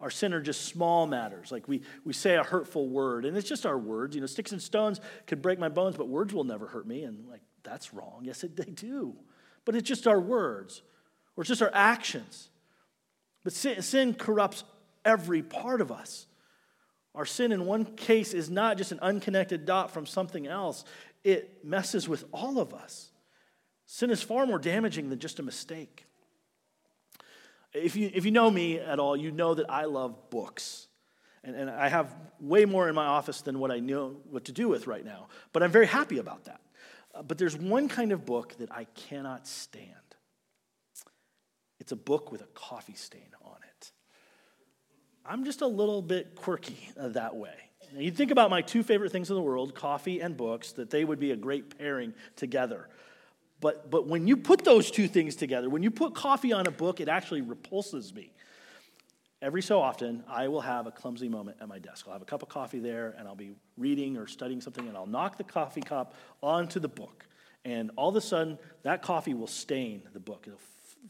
Our 0.00 0.10
sin 0.10 0.32
are 0.32 0.40
just 0.40 0.66
small 0.66 1.06
matters. 1.06 1.50
Like 1.50 1.66
we, 1.68 1.82
we 2.04 2.12
say 2.12 2.36
a 2.36 2.42
hurtful 2.42 2.88
word, 2.88 3.24
and 3.24 3.36
it's 3.36 3.48
just 3.48 3.66
our 3.66 3.78
words. 3.78 4.14
You 4.14 4.20
know, 4.20 4.26
sticks 4.26 4.52
and 4.52 4.62
stones 4.62 5.00
could 5.26 5.42
break 5.42 5.58
my 5.58 5.68
bones, 5.68 5.96
but 5.96 6.08
words 6.08 6.34
will 6.34 6.44
never 6.44 6.66
hurt 6.66 6.86
me. 6.86 7.02
And 7.04 7.28
like, 7.28 7.40
that's 7.62 7.94
wrong. 7.94 8.20
Yes, 8.22 8.44
it, 8.44 8.56
they 8.56 8.64
do. 8.64 9.14
But 9.64 9.76
it's 9.76 9.88
just 9.88 10.06
our 10.06 10.20
words, 10.20 10.82
or 11.36 11.42
it's 11.42 11.48
just 11.48 11.62
our 11.62 11.70
actions. 11.72 12.48
But 13.44 13.52
sin, 13.52 13.80
sin 13.82 14.14
corrupts 14.14 14.64
every 15.04 15.42
part 15.42 15.80
of 15.80 15.92
us. 15.92 16.26
Our 17.14 17.26
sin, 17.26 17.52
in 17.52 17.66
one 17.66 17.84
case, 17.84 18.32
is 18.32 18.48
not 18.48 18.78
just 18.78 18.92
an 18.92 18.98
unconnected 19.00 19.66
dot 19.66 19.90
from 19.90 20.06
something 20.06 20.46
else, 20.46 20.84
it 21.24 21.64
messes 21.64 22.08
with 22.08 22.24
all 22.32 22.58
of 22.58 22.72
us. 22.72 23.10
Sin 23.86 24.10
is 24.10 24.22
far 24.22 24.46
more 24.46 24.58
damaging 24.58 25.10
than 25.10 25.18
just 25.18 25.38
a 25.38 25.42
mistake. 25.42 26.06
If 27.74 27.96
you, 27.96 28.10
if 28.12 28.24
you 28.24 28.30
know 28.30 28.50
me 28.50 28.78
at 28.78 28.98
all, 28.98 29.16
you 29.16 29.30
know 29.30 29.54
that 29.54 29.70
I 29.70 29.84
love 29.84 30.30
books. 30.30 30.88
And, 31.44 31.56
and 31.56 31.70
I 31.70 31.88
have 31.88 32.14
way 32.40 32.64
more 32.64 32.88
in 32.88 32.94
my 32.94 33.06
office 33.06 33.42
than 33.42 33.58
what 33.58 33.70
I 33.70 33.80
know 33.80 34.16
what 34.30 34.46
to 34.46 34.52
do 34.52 34.68
with 34.68 34.86
right 34.86 35.04
now. 35.04 35.28
But 35.52 35.62
I'm 35.62 35.70
very 35.70 35.86
happy 35.86 36.18
about 36.18 36.44
that. 36.44 36.60
Uh, 37.14 37.22
but 37.22 37.38
there's 37.38 37.56
one 37.56 37.88
kind 37.88 38.12
of 38.12 38.24
book 38.24 38.54
that 38.58 38.70
I 38.72 38.84
cannot 38.94 39.46
stand 39.46 39.96
it's 41.82 41.90
a 41.90 41.96
book 41.96 42.30
with 42.30 42.42
a 42.42 42.46
coffee 42.54 42.94
stain. 42.94 43.26
I'm 45.24 45.44
just 45.44 45.60
a 45.60 45.66
little 45.66 46.02
bit 46.02 46.34
quirky 46.34 46.90
uh, 46.98 47.08
that 47.08 47.36
way. 47.36 47.54
Now, 47.94 48.00
you 48.00 48.10
think 48.10 48.30
about 48.30 48.50
my 48.50 48.62
two 48.62 48.82
favorite 48.82 49.12
things 49.12 49.30
in 49.30 49.36
the 49.36 49.42
world, 49.42 49.74
coffee 49.74 50.20
and 50.20 50.36
books, 50.36 50.72
that 50.72 50.90
they 50.90 51.04
would 51.04 51.20
be 51.20 51.30
a 51.30 51.36
great 51.36 51.78
pairing 51.78 52.14
together. 52.36 52.88
But, 53.60 53.90
but 53.90 54.08
when 54.08 54.26
you 54.26 54.36
put 54.36 54.64
those 54.64 54.90
two 54.90 55.06
things 55.06 55.36
together, 55.36 55.70
when 55.70 55.82
you 55.82 55.90
put 55.90 56.14
coffee 56.14 56.52
on 56.52 56.66
a 56.66 56.70
book, 56.70 57.00
it 57.00 57.08
actually 57.08 57.42
repulses 57.42 58.12
me. 58.12 58.32
Every 59.40 59.62
so 59.62 59.80
often, 59.80 60.24
I 60.28 60.48
will 60.48 60.60
have 60.60 60.86
a 60.86 60.90
clumsy 60.90 61.28
moment 61.28 61.58
at 61.60 61.68
my 61.68 61.78
desk. 61.78 62.06
I'll 62.06 62.14
have 62.14 62.22
a 62.22 62.26
cup 62.26 62.42
of 62.42 62.48
coffee 62.48 62.78
there, 62.78 63.14
and 63.18 63.28
I'll 63.28 63.36
be 63.36 63.54
reading 63.76 64.16
or 64.16 64.26
studying 64.26 64.60
something, 64.60 64.88
and 64.88 64.96
I'll 64.96 65.06
knock 65.06 65.36
the 65.36 65.44
coffee 65.44 65.80
cup 65.80 66.14
onto 66.42 66.80
the 66.80 66.88
book. 66.88 67.26
And 67.64 67.90
all 67.96 68.08
of 68.08 68.16
a 68.16 68.20
sudden, 68.20 68.58
that 68.82 69.02
coffee 69.02 69.34
will 69.34 69.46
stain 69.46 70.02
the 70.12 70.20
book. 70.20 70.44
It'll 70.46 70.58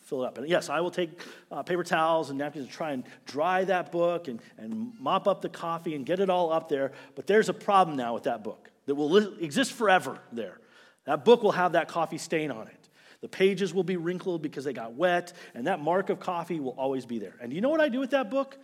fill 0.00 0.24
it 0.24 0.26
up. 0.26 0.38
And 0.38 0.48
yes, 0.48 0.68
I 0.68 0.80
will 0.80 0.90
take 0.90 1.20
uh, 1.50 1.62
paper 1.62 1.84
towels 1.84 2.30
and 2.30 2.38
napkins 2.38 2.64
and 2.64 2.72
try 2.72 2.92
and 2.92 3.04
dry 3.26 3.64
that 3.64 3.92
book 3.92 4.28
and, 4.28 4.40
and 4.58 4.92
mop 4.98 5.28
up 5.28 5.42
the 5.42 5.48
coffee 5.48 5.94
and 5.94 6.04
get 6.04 6.20
it 6.20 6.30
all 6.30 6.52
up 6.52 6.68
there. 6.68 6.92
But 7.14 7.26
there's 7.26 7.48
a 7.48 7.54
problem 7.54 7.96
now 7.96 8.14
with 8.14 8.24
that 8.24 8.42
book 8.42 8.70
that 8.86 8.94
will 8.94 9.10
li- 9.10 9.36
exist 9.40 9.72
forever 9.72 10.18
there. 10.32 10.58
That 11.04 11.24
book 11.24 11.42
will 11.42 11.52
have 11.52 11.72
that 11.72 11.88
coffee 11.88 12.18
stain 12.18 12.50
on 12.50 12.68
it. 12.68 12.88
The 13.20 13.28
pages 13.28 13.72
will 13.72 13.84
be 13.84 13.96
wrinkled 13.96 14.42
because 14.42 14.64
they 14.64 14.72
got 14.72 14.94
wet, 14.94 15.32
and 15.54 15.68
that 15.68 15.80
mark 15.80 16.10
of 16.10 16.18
coffee 16.18 16.58
will 16.58 16.74
always 16.76 17.06
be 17.06 17.18
there. 17.20 17.36
And 17.40 17.52
you 17.52 17.60
know 17.60 17.68
what 17.68 17.80
I 17.80 17.88
do 17.88 18.00
with 18.00 18.10
that 18.10 18.30
book? 18.30 18.58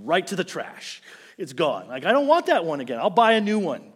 Right 0.00 0.26
to 0.28 0.36
the 0.36 0.44
trash. 0.44 1.02
It's 1.36 1.52
gone. 1.52 1.88
Like, 1.88 2.06
I 2.06 2.12
don't 2.12 2.26
want 2.26 2.46
that 2.46 2.64
one 2.64 2.80
again. 2.80 2.98
I'll 2.98 3.10
buy 3.10 3.32
a 3.32 3.40
new 3.40 3.58
one. 3.58 3.92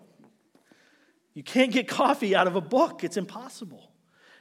You 1.33 1.43
can't 1.43 1.73
get 1.73 1.89
coffee 1.89 2.37
out 2.37 2.47
of 2.47 2.57
a 2.57 2.61
book, 2.61 3.05
it's 3.05 3.17
impossible. 3.17 3.91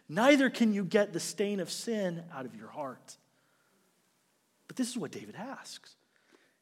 Neither 0.10 0.50
can 0.50 0.74
you 0.74 0.84
get 0.84 1.13
the 1.13 1.20
stain 1.20 1.60
of 1.60 1.72
sin 1.72 2.24
out 2.34 2.46
of 2.46 2.56
your 2.56 2.68
heart. 2.68 3.18
But 4.68 4.76
this 4.76 4.89
is 4.89 4.98
what 4.98 5.12
David 5.12 5.36
asks. 5.36 5.96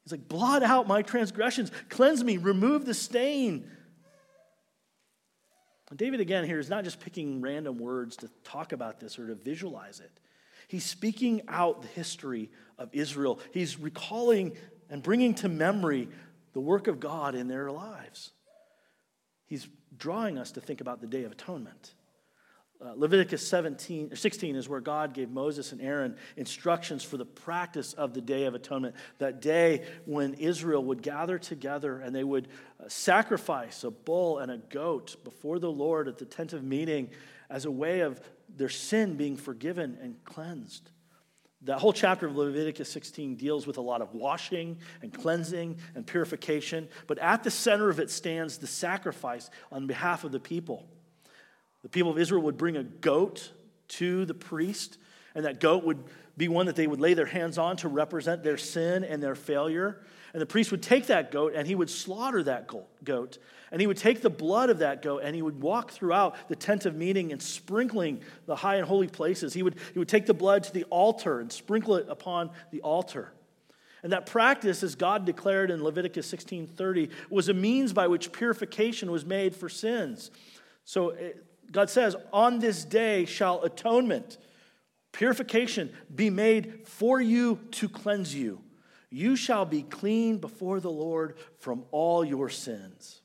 He's 0.03 0.11
like, 0.11 0.27
blot 0.27 0.63
out 0.63 0.87
my 0.87 1.01
transgressions, 1.01 1.71
cleanse 1.89 2.23
me, 2.23 2.37
remove 2.37 2.85
the 2.85 2.93
stain. 2.93 3.69
David, 5.95 6.21
again, 6.21 6.45
here 6.45 6.59
is 6.59 6.69
not 6.69 6.83
just 6.85 6.99
picking 6.99 7.41
random 7.41 7.77
words 7.77 8.15
to 8.17 8.29
talk 8.43 8.71
about 8.71 8.99
this 8.99 9.19
or 9.19 9.27
to 9.27 9.35
visualize 9.35 9.99
it. 9.99 10.11
He's 10.67 10.85
speaking 10.85 11.41
out 11.49 11.81
the 11.81 11.87
history 11.89 12.49
of 12.77 12.89
Israel. 12.93 13.39
He's 13.51 13.77
recalling 13.77 14.53
and 14.89 15.03
bringing 15.03 15.35
to 15.35 15.49
memory 15.49 16.07
the 16.53 16.61
work 16.61 16.87
of 16.87 16.99
God 16.99 17.35
in 17.35 17.47
their 17.47 17.69
lives. 17.71 18.31
He's 19.47 19.67
drawing 19.97 20.37
us 20.37 20.51
to 20.53 20.61
think 20.61 20.79
about 20.79 21.01
the 21.01 21.07
Day 21.07 21.25
of 21.25 21.33
Atonement. 21.33 21.93
Uh, 22.83 22.93
Leviticus 22.95 23.47
17 23.47 24.11
or 24.11 24.15
16 24.15 24.55
is 24.55 24.67
where 24.67 24.79
God 24.79 25.13
gave 25.13 25.29
Moses 25.29 25.71
and 25.71 25.79
Aaron 25.81 26.15
instructions 26.35 27.03
for 27.03 27.17
the 27.17 27.25
practice 27.25 27.93
of 27.93 28.15
the 28.15 28.21
Day 28.21 28.45
of 28.45 28.55
Atonement. 28.55 28.95
That 29.19 29.39
day 29.39 29.85
when 30.05 30.33
Israel 30.35 30.83
would 30.85 31.03
gather 31.03 31.37
together 31.37 31.99
and 31.99 32.15
they 32.15 32.23
would 32.23 32.47
uh, 32.79 32.85
sacrifice 32.87 33.83
a 33.83 33.91
bull 33.91 34.39
and 34.39 34.51
a 34.51 34.57
goat 34.57 35.23
before 35.23 35.59
the 35.59 35.71
Lord 35.71 36.07
at 36.07 36.17
the 36.17 36.25
tent 36.25 36.53
of 36.53 36.63
meeting 36.63 37.09
as 37.51 37.65
a 37.65 37.71
way 37.71 37.99
of 37.99 38.19
their 38.49 38.69
sin 38.69 39.15
being 39.15 39.37
forgiven 39.37 39.99
and 40.01 40.15
cleansed. 40.25 40.89
That 41.63 41.77
whole 41.77 41.93
chapter 41.93 42.25
of 42.25 42.35
Leviticus 42.35 42.91
16 42.91 43.35
deals 43.35 43.67
with 43.67 43.77
a 43.77 43.81
lot 43.81 44.01
of 44.01 44.15
washing 44.15 44.79
and 45.03 45.13
cleansing 45.13 45.77
and 45.93 46.07
purification, 46.07 46.89
but 47.05 47.19
at 47.19 47.43
the 47.43 47.51
center 47.51 47.89
of 47.89 47.99
it 47.99 48.09
stands 48.09 48.57
the 48.57 48.65
sacrifice 48.65 49.51
on 49.71 49.85
behalf 49.85 50.23
of 50.23 50.31
the 50.31 50.39
people. 50.39 50.87
The 51.83 51.89
people 51.89 52.11
of 52.11 52.17
Israel 52.17 52.43
would 52.43 52.57
bring 52.57 52.77
a 52.77 52.83
goat 52.83 53.51
to 53.89 54.25
the 54.25 54.33
priest, 54.33 54.97
and 55.35 55.45
that 55.45 55.59
goat 55.59 55.83
would 55.83 56.03
be 56.37 56.47
one 56.47 56.65
that 56.65 56.75
they 56.75 56.87
would 56.87 56.99
lay 56.99 57.13
their 57.13 57.25
hands 57.25 57.57
on 57.57 57.77
to 57.77 57.87
represent 57.87 58.43
their 58.43 58.57
sin 58.57 59.03
and 59.03 59.21
their 59.21 59.35
failure. 59.35 60.01
And 60.33 60.41
the 60.41 60.45
priest 60.45 60.71
would 60.71 60.81
take 60.81 61.07
that 61.07 61.29
goat 61.29 61.53
and 61.55 61.67
he 61.67 61.75
would 61.75 61.89
slaughter 61.89 62.41
that 62.43 62.71
goat. 63.03 63.37
And 63.71 63.81
he 63.81 63.87
would 63.87 63.97
take 63.97 64.21
the 64.21 64.29
blood 64.29 64.69
of 64.69 64.79
that 64.79 65.01
goat 65.01 65.21
and 65.23 65.35
he 65.35 65.41
would 65.41 65.61
walk 65.61 65.91
throughout 65.91 66.35
the 66.47 66.55
tent 66.55 66.85
of 66.85 66.95
meeting 66.95 67.31
and 67.33 67.41
sprinkling 67.41 68.21
the 68.45 68.55
high 68.55 68.75
and 68.77 68.87
holy 68.87 69.07
places. 69.07 69.53
He 69.53 69.61
would, 69.61 69.75
he 69.91 69.99
would 69.99 70.07
take 70.07 70.25
the 70.25 70.33
blood 70.33 70.63
to 70.63 70.73
the 70.73 70.85
altar 70.85 71.41
and 71.41 71.51
sprinkle 71.51 71.95
it 71.95 72.07
upon 72.09 72.49
the 72.71 72.81
altar. 72.81 73.33
And 74.03 74.13
that 74.13 74.25
practice, 74.25 74.81
as 74.83 74.95
God 74.95 75.25
declared 75.25 75.69
in 75.69 75.83
Leviticus 75.83 76.31
16:30, 76.33 77.11
was 77.29 77.49
a 77.49 77.53
means 77.53 77.93
by 77.93 78.07
which 78.07 78.31
purification 78.31 79.11
was 79.11 79.25
made 79.25 79.55
for 79.55 79.69
sins. 79.69 80.31
So 80.85 81.15
God 81.71 81.89
says, 81.89 82.15
On 82.33 82.59
this 82.59 82.83
day 82.83 83.25
shall 83.25 83.63
atonement, 83.63 84.37
purification 85.11 85.91
be 86.13 86.29
made 86.29 86.87
for 86.87 87.21
you 87.21 87.59
to 87.71 87.89
cleanse 87.89 88.35
you. 88.35 88.61
You 89.09 89.35
shall 89.35 89.65
be 89.65 89.83
clean 89.83 90.37
before 90.37 90.79
the 90.79 90.91
Lord 90.91 91.35
from 91.59 91.83
all 91.91 92.23
your 92.23 92.49
sins. 92.49 93.21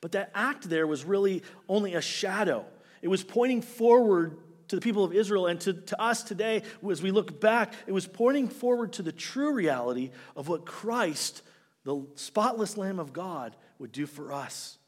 But 0.00 0.12
that 0.12 0.30
act 0.34 0.68
there 0.68 0.86
was 0.86 1.04
really 1.04 1.42
only 1.68 1.94
a 1.94 2.00
shadow, 2.00 2.64
it 3.02 3.08
was 3.08 3.24
pointing 3.24 3.62
forward 3.62 4.38
to 4.68 4.76
the 4.76 4.82
people 4.82 5.02
of 5.02 5.12
Israel 5.12 5.46
and 5.48 5.60
to, 5.62 5.72
to 5.72 6.00
us 6.00 6.22
today, 6.22 6.62
as 6.88 7.02
we 7.02 7.10
look 7.10 7.40
back, 7.40 7.74
it 7.88 7.92
was 7.92 8.06
pointing 8.06 8.46
forward 8.46 8.92
to 8.92 9.02
the 9.02 9.10
true 9.10 9.52
reality 9.52 10.10
of 10.36 10.46
what 10.46 10.64
Christ, 10.64 11.42
the 11.82 12.06
spotless 12.14 12.76
Lamb 12.76 13.00
of 13.00 13.12
God, 13.12 13.56
would 13.80 13.90
do 13.90 14.06
for 14.06 14.32
us. 14.32 14.78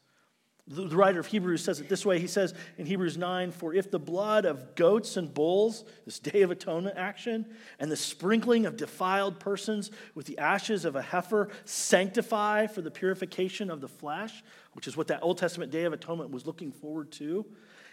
The 0.65 0.87
writer 0.87 1.19
of 1.19 1.27
Hebrews 1.27 1.61
says 1.61 1.81
it 1.81 1.89
this 1.89 2.05
way. 2.05 2.19
He 2.19 2.27
says 2.27 2.53
in 2.77 2.85
Hebrews 2.85 3.17
9, 3.17 3.51
For 3.51 3.73
if 3.73 3.91
the 3.91 3.99
blood 3.99 4.45
of 4.45 4.75
goats 4.75 5.17
and 5.17 5.33
bulls, 5.33 5.83
this 6.05 6.19
day 6.19 6.41
of 6.41 6.51
atonement 6.51 6.97
action, 6.97 7.45
and 7.79 7.91
the 7.91 7.97
sprinkling 7.97 8.65
of 8.65 8.77
defiled 8.77 9.41
persons 9.41 9.91
with 10.15 10.25
the 10.25 10.37
ashes 10.37 10.85
of 10.85 10.95
a 10.95 11.01
heifer 11.01 11.49
sanctify 11.65 12.67
for 12.67 12.81
the 12.81 12.91
purification 12.91 13.69
of 13.69 13.81
the 13.81 13.89
flesh, 13.89 14.41
which 14.71 14.87
is 14.87 14.95
what 14.95 15.07
that 15.07 15.21
Old 15.21 15.37
Testament 15.37 15.69
day 15.69 15.83
of 15.83 15.91
atonement 15.91 16.31
was 16.31 16.45
looking 16.45 16.71
forward 16.71 17.11
to, 17.13 17.45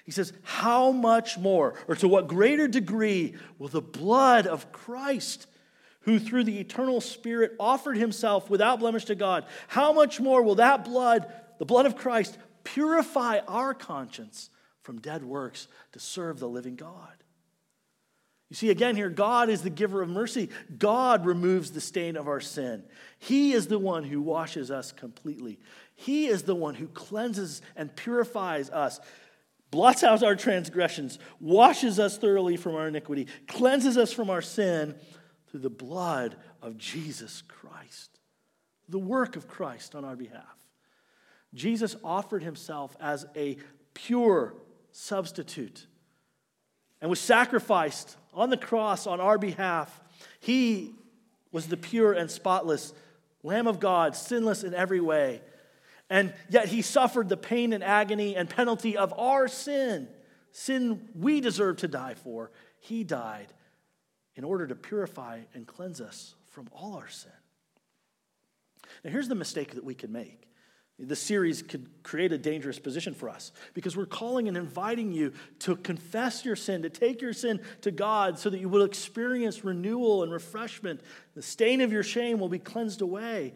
he 0.05 0.13
says, 0.13 0.33
How 0.43 0.93
much 0.93 1.39
more, 1.39 1.75
or 1.89 1.97
to 1.97 2.07
what 2.07 2.29
greater 2.29 2.69
degree, 2.69 3.35
will 3.59 3.69
the 3.69 3.81
blood 3.81 4.47
of 4.47 4.71
Christ, 4.71 5.49
who 6.03 6.21
through 6.21 6.45
the 6.45 6.59
eternal 6.59 7.01
Spirit 7.01 7.55
offered 7.59 7.97
himself 7.97 8.49
without 8.49 8.79
blemish 8.79 9.07
to 9.07 9.17
God, 9.17 9.45
how 9.67 9.93
much 9.93 10.21
more 10.21 10.43
will 10.43 10.55
that 10.55 10.85
blood, 10.85 11.31
the 11.59 11.67
blood 11.67 11.87
of 11.87 11.97
Christ, 11.97 12.39
purify 12.65 13.41
our 13.47 13.75
conscience 13.75 14.51
from 14.83 15.01
dead 15.01 15.25
works 15.25 15.69
to 15.93 15.99
serve 15.99 16.39
the 16.39 16.49
living 16.49 16.77
God. 16.77 17.21
You 18.51 18.57
see, 18.57 18.71
again, 18.71 18.97
here, 18.97 19.09
God 19.09 19.49
is 19.49 19.63
the 19.63 19.71
giver 19.71 20.03
of 20.03 20.09
mercy. 20.09 20.49
God 20.77 21.25
removes 21.25 21.71
the 21.71 21.81
stain 21.81 22.17
of 22.17 22.27
our 22.27 22.41
sin. 22.41 22.83
He 23.19 23.53
is 23.53 23.69
the 23.69 23.79
one 23.79 24.03
who 24.03 24.21
washes 24.21 24.73
us 24.73 24.91
completely. 24.91 25.61
He 25.95 26.27
is 26.27 26.43
the 26.43 26.57
one 26.57 26.75
who 26.75 26.89
cleanses 26.89 27.63
and 27.77 27.95
purifies 27.95 28.69
us, 28.71 28.99
blots 29.71 30.03
out 30.03 30.25
our 30.25 30.35
transgressions, 30.35 31.21
washes 31.39 32.01
us 32.01 32.19
thoroughly 32.19 32.57
from 32.57 32.75
our 32.75 32.89
iniquity, 32.89 33.29
cleanses 33.47 33.97
us 33.97 34.13
from 34.13 34.31
our 34.31 34.43
sin 34.43 34.97
through 35.49 35.61
the 35.61 35.71
blood 35.71 36.37
of 36.61 36.77
Jesus 36.77 37.45
Christ, 37.47 38.19
the 38.89 38.99
work 38.99 39.37
of 39.37 39.47
Christ 39.47 39.95
on 39.95 40.05
our 40.05 40.17
behalf. 40.17 40.60
Jesus 41.55 41.97
offered 42.05 42.43
himself 42.43 42.97
as 43.01 43.27
a 43.37 43.57
pure 43.95 44.55
substitute 44.93 45.87
and 47.01 47.11
was 47.11 47.21
sacrificed 47.21 48.17
on 48.35 48.51
the 48.51 48.57
cross 48.57 49.07
on 49.07 49.21
our 49.21 49.39
behalf. 49.39 50.01
He 50.41 50.95
was 51.51 51.67
the 51.67 51.77
pure 51.77 52.13
and 52.13 52.31
spotless 52.31 52.93
Lamb 53.43 53.67
of 53.67 53.81
God, 53.81 54.15
sinless 54.15 54.65
in 54.65 54.75
every 54.75 55.01
way. 55.01 55.41
And 56.11 56.35
yet 56.51 56.69
he 56.69 56.83
suffered 56.83 57.29
the 57.29 57.37
pain 57.37 57.73
and 57.73 57.83
agony 57.83 58.37
and 58.37 58.51
penalty 58.51 58.97
of 58.97 59.15
our 59.19 59.49
sin, 59.49 60.09
sin 60.53 61.09
we 61.15 61.41
deserve 61.41 61.79
to 61.79 61.89
die 61.89 62.15
for. 62.15 62.51
He 62.81 63.03
died 63.05 63.53
in 64.35 64.45
order 64.45 64.67
to 64.67 64.75
purify 64.75 65.41
and 65.55 65.67
cleanse 65.67 66.01
us 66.01 66.35
from 66.49 66.69
all 66.73 66.97
our 66.97 67.09
sin. 67.09 67.33
Now, 69.05 69.11
here's 69.11 69.29
the 69.29 69.35
mistake 69.35 69.75
that 69.75 69.85
we 69.85 69.95
can 69.95 70.13
make 70.13 70.50
the 71.01 71.17
series 71.17 71.63
could 71.63 71.89
create 72.03 72.33
a 72.33 72.39
dangerous 72.39 72.79
position 72.79 73.15
for 73.15 73.29
us 73.29 73.53
because 73.73 73.97
we're 73.97 74.07
calling 74.07 74.49
and 74.49 74.57
inviting 74.57 75.13
you 75.13 75.33
to 75.61 75.77
confess 75.77 76.45
your 76.45 76.57
sin, 76.57 76.83
to 76.83 76.91
take 76.91 77.23
your 77.23 77.33
sin 77.33 77.61
to 77.81 77.91
God 77.91 78.39
so 78.39 78.51
that 78.51 78.61
you 78.61 78.69
will 78.69 78.83
experience 78.83 79.65
renewal 79.65 80.23
and 80.23 80.33
refreshment. 80.33 81.01
The 81.35 81.43
stain 81.43 81.81
of 81.81 81.93
your 81.93 82.03
shame 82.03 82.39
will 82.39 82.49
be 82.49 82.59
cleansed 82.59 83.01
away. 83.01 83.55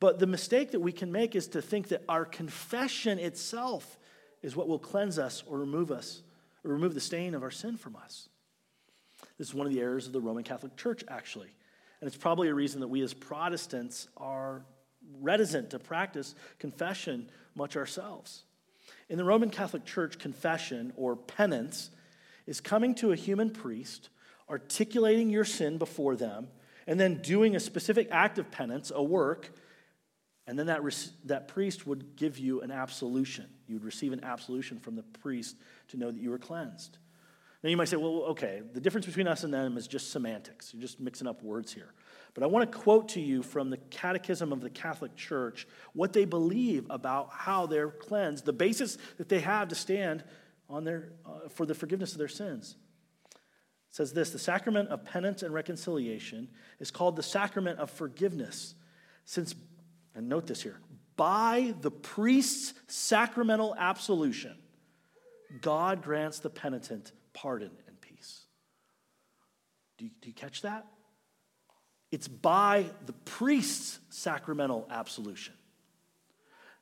But 0.00 0.18
the 0.18 0.26
mistake 0.26 0.72
that 0.72 0.80
we 0.80 0.92
can 0.92 1.10
make 1.10 1.34
is 1.34 1.48
to 1.48 1.62
think 1.62 1.88
that 1.88 2.02
our 2.08 2.24
confession 2.24 3.18
itself 3.18 3.98
is 4.42 4.54
what 4.54 4.68
will 4.68 4.78
cleanse 4.78 5.18
us 5.18 5.42
or 5.46 5.58
remove 5.58 5.90
us, 5.90 6.22
or 6.64 6.72
remove 6.72 6.92
the 6.92 7.00
stain 7.00 7.34
of 7.34 7.42
our 7.42 7.50
sin 7.50 7.78
from 7.78 7.96
us. 7.96 8.28
This 9.38 9.48
is 9.48 9.54
one 9.54 9.66
of 9.66 9.72
the 9.72 9.80
errors 9.80 10.06
of 10.06 10.12
the 10.12 10.20
Roman 10.20 10.44
Catholic 10.44 10.76
Church, 10.76 11.02
actually. 11.08 11.54
And 12.00 12.08
it's 12.08 12.16
probably 12.16 12.48
a 12.48 12.54
reason 12.54 12.80
that 12.80 12.88
we 12.88 13.00
as 13.00 13.14
Protestants 13.14 14.08
are 14.18 14.66
reticent 15.20 15.70
to 15.70 15.78
practice 15.78 16.34
confession 16.58 17.28
much 17.54 17.76
ourselves. 17.76 18.44
In 19.08 19.18
the 19.18 19.24
Roman 19.24 19.50
Catholic 19.50 19.84
Church, 19.84 20.18
confession 20.18 20.92
or 20.96 21.16
penance 21.16 21.90
is 22.46 22.60
coming 22.60 22.94
to 22.96 23.12
a 23.12 23.16
human 23.16 23.50
priest, 23.50 24.08
articulating 24.48 25.30
your 25.30 25.44
sin 25.44 25.78
before 25.78 26.16
them, 26.16 26.48
and 26.86 26.98
then 27.00 27.22
doing 27.22 27.56
a 27.56 27.60
specific 27.60 28.08
act 28.10 28.38
of 28.38 28.50
penance, 28.50 28.92
a 28.94 29.02
work, 29.02 29.50
and 30.46 30.58
then 30.58 30.66
that, 30.66 30.82
that 31.24 31.48
priest 31.48 31.86
would 31.86 32.16
give 32.16 32.38
you 32.38 32.60
an 32.60 32.70
absolution. 32.70 33.46
You 33.66 33.76
would 33.76 33.84
receive 33.84 34.12
an 34.12 34.22
absolution 34.22 34.78
from 34.78 34.94
the 34.94 35.02
priest 35.02 35.56
to 35.88 35.96
know 35.96 36.10
that 36.10 36.20
you 36.20 36.30
were 36.30 36.38
cleansed. 36.38 36.98
Now 37.62 37.70
you 37.70 37.78
might 37.78 37.88
say, 37.88 37.96
well, 37.96 38.24
okay, 38.28 38.60
the 38.74 38.80
difference 38.80 39.06
between 39.06 39.26
us 39.26 39.42
and 39.42 39.54
them 39.54 39.78
is 39.78 39.88
just 39.88 40.10
semantics. 40.10 40.74
You're 40.74 40.82
just 40.82 41.00
mixing 41.00 41.26
up 41.26 41.42
words 41.42 41.72
here. 41.72 41.94
But 42.34 42.42
I 42.42 42.46
want 42.46 42.70
to 42.70 42.78
quote 42.78 43.10
to 43.10 43.20
you 43.20 43.44
from 43.44 43.70
the 43.70 43.76
Catechism 43.76 44.52
of 44.52 44.60
the 44.60 44.70
Catholic 44.70 45.14
Church 45.14 45.68
what 45.92 46.12
they 46.12 46.24
believe 46.24 46.84
about 46.90 47.30
how 47.30 47.66
they're 47.66 47.90
cleansed, 47.90 48.44
the 48.44 48.52
basis 48.52 48.98
that 49.18 49.28
they 49.28 49.40
have 49.40 49.68
to 49.68 49.76
stand 49.76 50.24
on 50.68 50.82
their, 50.82 51.12
uh, 51.24 51.48
for 51.48 51.64
the 51.64 51.74
forgiveness 51.74 52.12
of 52.12 52.18
their 52.18 52.28
sins. 52.28 52.74
It 53.34 53.94
says 53.94 54.12
this 54.12 54.30
The 54.30 54.38
sacrament 54.40 54.88
of 54.88 55.04
penance 55.04 55.44
and 55.44 55.54
reconciliation 55.54 56.48
is 56.80 56.90
called 56.90 57.14
the 57.14 57.22
sacrament 57.22 57.78
of 57.78 57.88
forgiveness, 57.88 58.74
since, 59.24 59.54
and 60.16 60.28
note 60.28 60.48
this 60.48 60.62
here, 60.62 60.80
by 61.16 61.74
the 61.80 61.92
priest's 61.92 62.74
sacramental 62.88 63.76
absolution, 63.78 64.56
God 65.60 66.02
grants 66.02 66.40
the 66.40 66.50
penitent 66.50 67.12
pardon 67.32 67.70
and 67.86 68.00
peace. 68.00 68.46
Do 69.98 70.06
you, 70.06 70.10
do 70.20 70.28
you 70.28 70.34
catch 70.34 70.62
that? 70.62 70.86
It's 72.14 72.28
by 72.28 72.86
the 73.06 73.12
priest's 73.12 73.98
sacramental 74.08 74.86
absolution. 74.88 75.54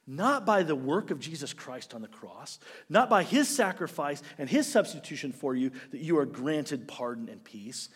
Not 0.07 0.45
by 0.45 0.63
the 0.63 0.77
work 0.77 1.11
of 1.11 1.21
Jesus 1.21 1.55
Christ 1.55 1.95
on 1.95 2.03
the 2.03 2.07
cross, 2.07 2.59
not 2.91 3.09
by 3.09 3.23
his 3.23 3.49
sacrifice 3.49 4.23
and 4.37 4.47
his 4.47 4.71
substitution 4.71 5.33
for 5.33 5.55
you 5.55 5.71
that 5.91 6.03
you 6.03 6.19
are 6.19 6.27
granted 6.27 6.87
pardon 6.87 7.31
and 7.31 7.43
peace. 7.43 7.89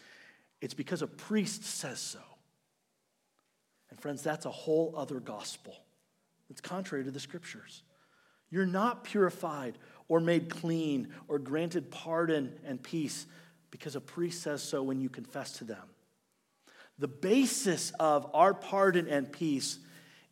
It's 0.62 0.72
because 0.72 1.02
a 1.02 1.06
priest 1.06 1.62
says 1.62 1.98
so. 1.98 2.20
And 3.90 4.00
friends, 4.00 4.22
that's 4.22 4.46
a 4.46 4.50
whole 4.50 4.94
other 4.96 5.20
gospel. 5.20 5.76
It's 6.48 6.62
contrary 6.62 7.04
to 7.04 7.10
the 7.10 7.20
scriptures. 7.20 7.82
You're 8.48 8.64
not 8.64 9.04
purified 9.04 9.76
or 10.08 10.20
made 10.20 10.48
clean 10.48 11.08
or 11.28 11.38
granted 11.38 11.90
pardon 11.90 12.54
and 12.64 12.82
peace 12.82 13.26
because 13.70 13.94
a 13.94 14.00
priest 14.00 14.42
says 14.42 14.62
so 14.62 14.82
when 14.82 15.02
you 15.02 15.10
confess 15.10 15.52
to 15.58 15.64
them. 15.64 15.86
The 16.98 17.08
basis 17.08 17.92
of 18.00 18.30
our 18.34 18.54
pardon 18.54 19.08
and 19.08 19.30
peace 19.30 19.78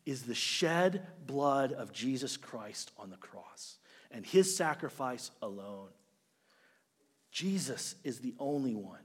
is 0.05 0.23
the 0.23 0.35
shed 0.35 1.05
blood 1.25 1.73
of 1.73 1.91
Jesus 1.91 2.37
Christ 2.37 2.91
on 2.97 3.09
the 3.09 3.17
cross 3.17 3.77
and 4.11 4.25
his 4.25 4.55
sacrifice 4.55 5.31
alone. 5.41 5.89
Jesus 7.31 7.95
is 8.03 8.19
the 8.19 8.33
only 8.39 8.75
one 8.75 9.01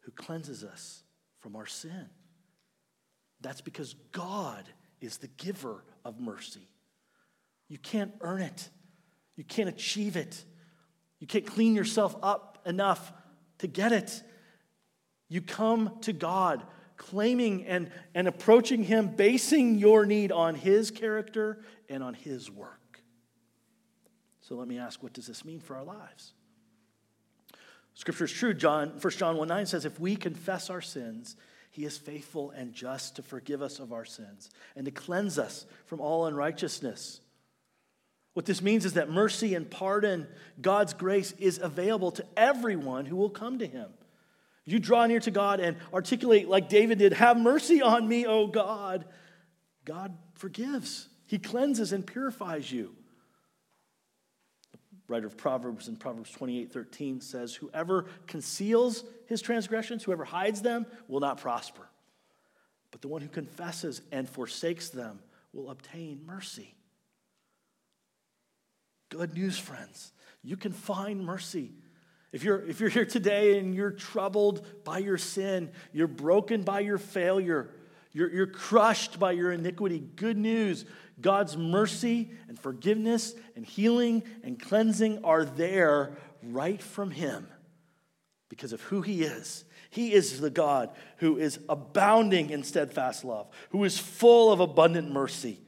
who 0.00 0.10
cleanses 0.10 0.64
us 0.64 1.02
from 1.38 1.54
our 1.56 1.66
sin. 1.66 2.08
That's 3.40 3.60
because 3.60 3.94
God 4.12 4.64
is 5.00 5.18
the 5.18 5.28
giver 5.28 5.84
of 6.04 6.20
mercy. 6.20 6.68
You 7.68 7.78
can't 7.78 8.12
earn 8.20 8.42
it, 8.42 8.68
you 9.36 9.44
can't 9.44 9.68
achieve 9.68 10.16
it, 10.16 10.44
you 11.20 11.26
can't 11.26 11.46
clean 11.46 11.74
yourself 11.74 12.16
up 12.22 12.58
enough 12.66 13.12
to 13.58 13.66
get 13.66 13.92
it. 13.92 14.22
You 15.30 15.40
come 15.40 15.92
to 16.02 16.12
God 16.12 16.62
claiming 16.98 17.64
and, 17.64 17.90
and 18.14 18.28
approaching 18.28 18.82
Him, 18.84 19.08
basing 19.08 19.76
your 19.76 20.04
need 20.04 20.32
on 20.32 20.54
His 20.54 20.90
character 20.90 21.62
and 21.88 22.02
on 22.02 22.12
His 22.12 22.50
work. 22.50 23.00
So 24.42 24.56
let 24.56 24.68
me 24.68 24.78
ask, 24.78 25.02
what 25.02 25.14
does 25.14 25.26
this 25.26 25.44
mean 25.44 25.60
for 25.60 25.76
our 25.76 25.84
lives? 25.84 26.32
Scripture 27.94 28.24
is 28.24 28.32
true. 28.32 28.52
John, 28.52 28.92
1 29.00 29.12
John 29.12 29.36
1 29.36 29.48
9 29.48 29.66
says, 29.66 29.84
If 29.84 30.00
we 30.00 30.16
confess 30.16 30.68
our 30.68 30.80
sins, 30.80 31.36
he 31.70 31.84
is 31.84 31.96
faithful 31.96 32.50
and 32.50 32.72
just 32.72 33.16
to 33.16 33.22
forgive 33.22 33.62
us 33.62 33.78
of 33.78 33.92
our 33.92 34.04
sins 34.04 34.50
and 34.74 34.84
to 34.84 34.90
cleanse 34.90 35.38
us 35.38 35.66
from 35.86 36.00
all 36.00 36.26
unrighteousness. 36.26 37.20
What 38.34 38.46
this 38.46 38.62
means 38.62 38.84
is 38.84 38.94
that 38.94 39.08
mercy 39.10 39.54
and 39.54 39.70
pardon, 39.70 40.26
God's 40.60 40.94
grace, 40.94 41.32
is 41.38 41.58
available 41.58 42.10
to 42.12 42.24
everyone 42.36 43.06
who 43.06 43.16
will 43.16 43.30
come 43.30 43.58
to 43.60 43.66
him. 43.66 43.90
You 44.70 44.78
draw 44.78 45.06
near 45.06 45.20
to 45.20 45.30
God 45.30 45.60
and 45.60 45.76
articulate, 45.92 46.48
like 46.48 46.68
David 46.68 46.98
did, 46.98 47.12
Have 47.14 47.36
mercy 47.36 47.82
on 47.82 48.06
me, 48.06 48.26
O 48.26 48.46
God. 48.46 49.04
God 49.84 50.16
forgives, 50.34 51.08
He 51.26 51.38
cleanses 51.38 51.92
and 51.92 52.06
purifies 52.06 52.70
you. 52.70 52.94
The 54.72 54.78
writer 55.08 55.26
of 55.26 55.36
Proverbs 55.36 55.88
in 55.88 55.96
Proverbs 55.96 56.30
28 56.30 56.72
13 56.72 57.20
says, 57.20 57.54
Whoever 57.54 58.06
conceals 58.26 59.04
his 59.26 59.42
transgressions, 59.42 60.04
whoever 60.04 60.24
hides 60.24 60.62
them, 60.62 60.86
will 61.08 61.20
not 61.20 61.40
prosper. 61.40 61.88
But 62.90 63.00
the 63.00 63.08
one 63.08 63.22
who 63.22 63.28
confesses 63.28 64.02
and 64.12 64.28
forsakes 64.28 64.90
them 64.90 65.20
will 65.52 65.70
obtain 65.70 66.22
mercy. 66.26 66.74
Good 69.08 69.34
news, 69.34 69.58
friends. 69.58 70.12
You 70.42 70.56
can 70.56 70.72
find 70.72 71.24
mercy 71.24 71.72
If 72.32 72.44
you're, 72.44 72.62
if 72.62 72.80
you're 72.80 72.90
here 72.90 73.04
today 73.04 73.58
and 73.58 73.74
you're 73.74 73.90
troubled 73.90 74.64
by 74.84 74.98
your 74.98 75.18
sin, 75.18 75.70
you're 75.92 76.06
broken 76.06 76.62
by 76.62 76.80
your 76.80 76.98
failure, 76.98 77.70
you're, 78.12 78.30
you're 78.30 78.46
crushed 78.46 79.18
by 79.18 79.32
your 79.32 79.52
iniquity, 79.52 79.98
good 79.98 80.36
news 80.36 80.84
God's 81.20 81.56
mercy 81.56 82.30
and 82.48 82.58
forgiveness 82.58 83.34
and 83.56 83.64
healing 83.66 84.22
and 84.42 84.58
cleansing 84.58 85.24
are 85.24 85.44
there 85.44 86.16
right 86.42 86.82
from 86.82 87.10
Him 87.10 87.46
because 88.48 88.72
of 88.72 88.80
who 88.82 89.02
He 89.02 89.22
is. 89.22 89.64
He 89.90 90.12
is 90.12 90.40
the 90.40 90.50
God 90.50 90.90
who 91.18 91.36
is 91.36 91.58
abounding 91.68 92.50
in 92.50 92.62
steadfast 92.62 93.24
love, 93.24 93.48
who 93.70 93.84
is 93.84 93.98
full 93.98 94.52
of 94.52 94.60
abundant 94.60 95.10
mercy, 95.10 95.60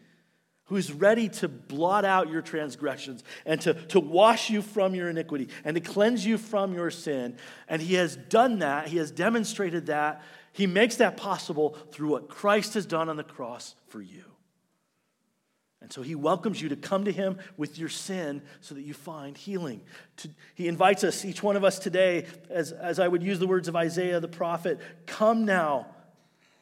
who 0.73 0.79
is 0.79 0.91
ready 0.91 1.29
to 1.29 1.49
blot 1.49 2.03
out 2.03 2.31
your 2.31 2.41
transgressions 2.41 3.23
and 3.45 3.61
to, 3.61 3.75
to 3.75 4.01
wash 4.01 4.49
you 4.49 4.63
from 4.63 4.95
your 4.95 5.11
iniquity 5.11 5.51
and 5.67 5.75
to 5.75 5.83
cleanse 5.83 6.25
you 6.25 6.39
from 6.39 6.73
your 6.73 6.91
sin. 6.91 7.37
And 7.69 7.83
He 7.83 7.93
has 7.97 8.17
done 8.17 8.61
that, 8.61 8.89
He 8.89 8.97
has 8.97 9.11
demonstrated 9.11 9.85
that. 9.89 10.23
He 10.51 10.67
makes 10.67 10.97
that 10.97 11.19
possible 11.19 11.77
through 11.91 12.09
what 12.09 12.31
Christ 12.31 12.73
has 12.73 12.87
done 12.87 13.11
on 13.11 13.19
the 13.19 13.23
cross 13.23 13.75
for 13.89 14.01
you. 14.01 14.25
And 15.83 15.93
so 15.93 16.01
he 16.01 16.15
welcomes 16.15 16.63
you 16.63 16.71
to 16.71 16.77
come 16.77 17.05
to 17.05 17.13
him 17.13 17.37
with 17.59 17.79
your 17.79 17.91
sin 17.91 18.41
so 18.63 18.75
that 18.75 18.83
you 18.83 18.95
find 18.95 19.37
healing. 19.37 19.83
He 20.55 20.69
invites 20.69 21.05
us, 21.05 21.23
each 21.23 21.43
one 21.43 21.57
of 21.57 21.65
us 21.65 21.79
today, 21.79 22.25
as, 22.49 22.73
as 22.73 22.99
I 22.99 23.09
would 23.09 23.23
use 23.23 23.39
the 23.39 23.47
words 23.47 23.69
of 23.69 23.77
Isaiah 23.77 24.21
the 24.21 24.29
prophet, 24.29 24.81
come 25.05 25.45
now. 25.45 25.89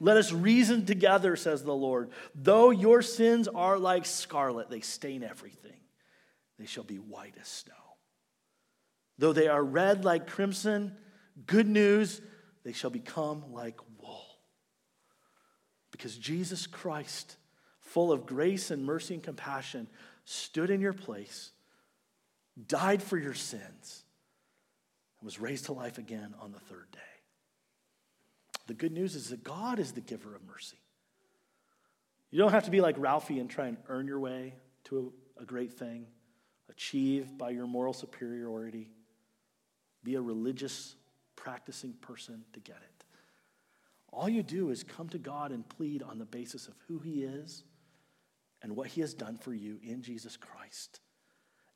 Let 0.00 0.16
us 0.16 0.32
reason 0.32 0.86
together, 0.86 1.36
says 1.36 1.62
the 1.62 1.74
Lord. 1.74 2.10
Though 2.34 2.70
your 2.70 3.02
sins 3.02 3.48
are 3.48 3.78
like 3.78 4.06
scarlet, 4.06 4.70
they 4.70 4.80
stain 4.80 5.22
everything. 5.22 5.78
They 6.58 6.66
shall 6.66 6.84
be 6.84 6.96
white 6.96 7.34
as 7.40 7.46
snow. 7.46 7.74
Though 9.18 9.32
they 9.32 9.48
are 9.48 9.62
red 9.62 10.04
like 10.04 10.26
crimson, 10.26 10.96
good 11.46 11.68
news, 11.68 12.20
they 12.64 12.72
shall 12.72 12.90
become 12.90 13.52
like 13.52 13.78
wool. 14.00 14.26
Because 15.90 16.16
Jesus 16.16 16.66
Christ 16.66 17.36
full 17.90 18.12
of 18.12 18.24
grace 18.24 18.70
and 18.70 18.84
mercy 18.84 19.14
and 19.14 19.22
compassion, 19.22 19.88
stood 20.24 20.70
in 20.70 20.80
your 20.80 20.92
place, 20.92 21.50
died 22.68 23.02
for 23.02 23.18
your 23.18 23.34
sins, 23.34 24.04
and 25.18 25.26
was 25.26 25.40
raised 25.40 25.64
to 25.66 25.72
life 25.72 25.98
again 25.98 26.32
on 26.40 26.52
the 26.52 26.60
third 26.60 26.86
day. 26.92 26.98
The 28.70 28.74
good 28.74 28.92
news 28.92 29.16
is 29.16 29.30
that 29.30 29.42
God 29.42 29.80
is 29.80 29.90
the 29.90 30.00
giver 30.00 30.32
of 30.32 30.46
mercy. 30.46 30.76
You 32.30 32.38
don't 32.38 32.52
have 32.52 32.66
to 32.66 32.70
be 32.70 32.80
like 32.80 32.94
Ralphie 32.98 33.40
and 33.40 33.50
try 33.50 33.66
and 33.66 33.76
earn 33.88 34.06
your 34.06 34.20
way 34.20 34.54
to 34.84 35.12
a, 35.36 35.42
a 35.42 35.44
great 35.44 35.72
thing, 35.72 36.06
achieve 36.68 37.36
by 37.36 37.50
your 37.50 37.66
moral 37.66 37.92
superiority, 37.92 38.88
be 40.04 40.14
a 40.14 40.20
religious, 40.20 40.94
practicing 41.34 41.94
person 41.94 42.44
to 42.52 42.60
get 42.60 42.76
it. 42.76 43.04
All 44.12 44.28
you 44.28 44.44
do 44.44 44.70
is 44.70 44.84
come 44.84 45.08
to 45.08 45.18
God 45.18 45.50
and 45.50 45.68
plead 45.68 46.04
on 46.04 46.20
the 46.20 46.24
basis 46.24 46.68
of 46.68 46.74
who 46.86 47.00
He 47.00 47.24
is 47.24 47.64
and 48.62 48.76
what 48.76 48.86
he 48.86 49.00
has 49.00 49.14
done 49.14 49.36
for 49.36 49.52
you 49.52 49.80
in 49.82 50.00
Jesus 50.00 50.36
Christ, 50.36 51.00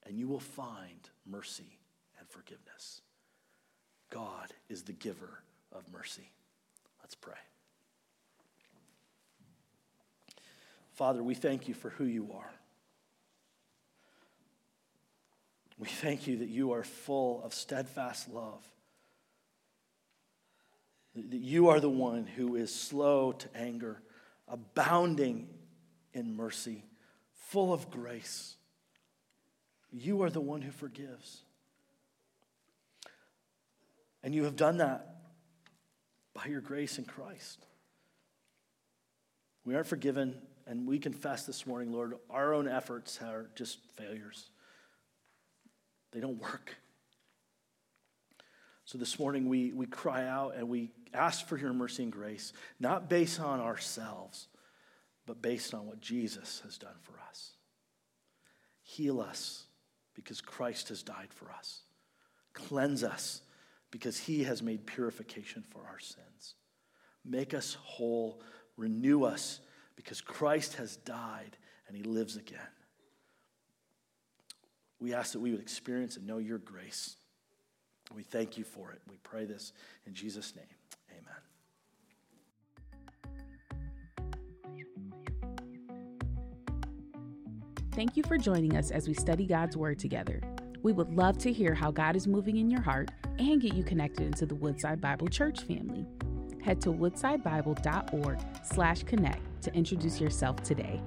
and 0.07 0.16
you 0.16 0.28
will 0.28 0.38
find 0.38 1.11
mercy 1.26 1.80
and 2.20 2.28
forgiveness. 2.28 3.01
God 4.11 4.55
is 4.68 4.84
the 4.84 4.92
giver 4.92 5.42
of 5.72 5.82
mercy. 5.92 6.30
Let's 7.05 7.16
pray. 7.16 7.34
Father, 10.94 11.22
we 11.22 11.34
thank 11.34 11.68
you 11.68 11.74
for 11.74 11.90
who 11.90 12.05
you 12.05 12.32
are. 12.32 12.50
We 15.78 15.86
thank 15.86 16.26
you 16.26 16.38
that 16.38 16.48
you 16.48 16.72
are 16.72 16.82
full 16.82 17.42
of 17.44 17.52
steadfast 17.52 18.30
love. 18.32 18.64
That 21.14 21.42
you 21.42 21.68
are 21.68 21.78
the 21.78 21.90
one 21.90 22.26
who 22.26 22.57
is 22.57 22.74
slow 22.74 23.32
to 23.32 23.55
anger, 23.55 24.00
abounding 24.48 25.48
in 26.14 26.34
mercy, 26.34 26.86
full 27.34 27.74
of 27.74 27.90
grace. 27.90 28.57
You 29.92 30.22
are 30.22 30.30
the 30.30 30.40
one 30.40 30.62
who 30.62 30.70
forgives. 30.70 31.42
And 34.22 34.34
you 34.34 34.44
have 34.44 34.57
done 34.57 34.78
that 34.78 35.13
by 36.35 36.47
your 36.47 36.61
grace 36.61 36.99
in 36.99 37.05
Christ. 37.05 37.64
We 39.64 39.74
aren't 39.74 39.87
forgiven, 39.87 40.37
and 40.66 40.87
we 40.87 40.99
confess 40.99 41.47
this 41.47 41.66
morning, 41.66 41.93
Lord, 41.93 42.14
our 42.28 42.53
own 42.53 42.68
efforts 42.68 43.18
are 43.22 43.49
just 43.55 43.78
failures. 43.97 44.51
They 46.12 46.20
don't 46.20 46.41
work. 46.41 46.76
So 48.85 48.99
this 48.99 49.18
morning 49.18 49.49
we, 49.49 49.72
we 49.72 49.87
cry 49.87 50.26
out 50.26 50.55
and 50.57 50.68
we 50.68 50.91
ask 51.14 51.47
for 51.47 51.57
your 51.57 51.72
mercy 51.72 52.03
and 52.03 52.12
grace, 52.12 52.53
not 52.78 53.09
based 53.09 53.41
on 53.41 53.61
ourselves, 53.61 54.49
but 55.26 55.41
based 55.41 55.72
on 55.72 55.87
what 55.87 56.01
Jesus 56.01 56.61
has 56.64 56.76
done 56.76 56.97
for 57.01 57.14
us. 57.28 57.53
Heal 58.82 59.20
us 59.20 59.64
because 60.14 60.43
Christ 60.43 60.91
has 60.91 61.03
died 61.03 61.28
for 61.30 61.51
us. 61.51 61.80
Cleanse 62.53 63.03
us 63.03 63.41
because 63.95 64.18
he 64.18 64.42
has 64.42 64.61
made 64.61 64.84
purification 64.86 65.62
for 65.70 65.78
our 65.88 66.01
sins. 66.01 66.57
Make 67.24 67.55
us 67.55 67.74
whole. 67.80 68.40
Renew 68.76 69.22
us 69.22 69.61
because 69.95 70.20
Christ 70.20 70.74
has 70.74 70.97
died 70.97 71.57
and 71.86 71.97
he 71.97 72.03
lives 72.03 72.34
again. 72.36 72.59
We 74.99 75.14
ask 75.14 75.30
that 75.32 75.38
we 75.38 75.53
would 75.53 75.61
experience 75.61 76.16
and 76.16 76.26
know 76.26 76.38
your 76.38 76.59
grace. 76.59 77.14
We 78.12 78.24
thank 78.24 78.59
you 78.59 78.64
for 78.64 78.90
it. 78.90 79.01
We 79.09 79.14
pray 79.18 79.45
this 79.45 79.72
in 80.09 80.12
Jesus' 80.12 80.57
name. 80.57 80.66
Amen. 81.12 81.22
Thank 87.92 88.16
you 88.16 88.24
for 88.24 88.38
joining 88.38 88.76
us 88.76 88.90
as 88.90 89.07
we 89.07 89.14
study 89.14 89.47
God's 89.47 89.76
Word 89.76 90.01
together. 90.01 90.40
We 90.82 90.92
would 90.92 91.14
love 91.14 91.38
to 91.38 91.53
hear 91.53 91.74
how 91.74 91.92
God 91.92 92.16
is 92.16 92.26
moving 92.26 92.57
in 92.57 92.68
your 92.68 92.82
heart 92.82 93.12
and 93.39 93.61
get 93.61 93.74
you 93.74 93.82
connected 93.82 94.26
into 94.26 94.47
the 94.47 94.55
Woodside 94.55 95.01
Bible 95.01 95.28
Church 95.28 95.62
family. 95.62 96.07
Head 96.62 96.80
to 96.82 96.91
woodsidebible.org 96.91 98.39
slash 98.64 99.03
connect 99.03 99.62
to 99.62 99.74
introduce 99.74 100.20
yourself 100.20 100.62
today. 100.62 101.01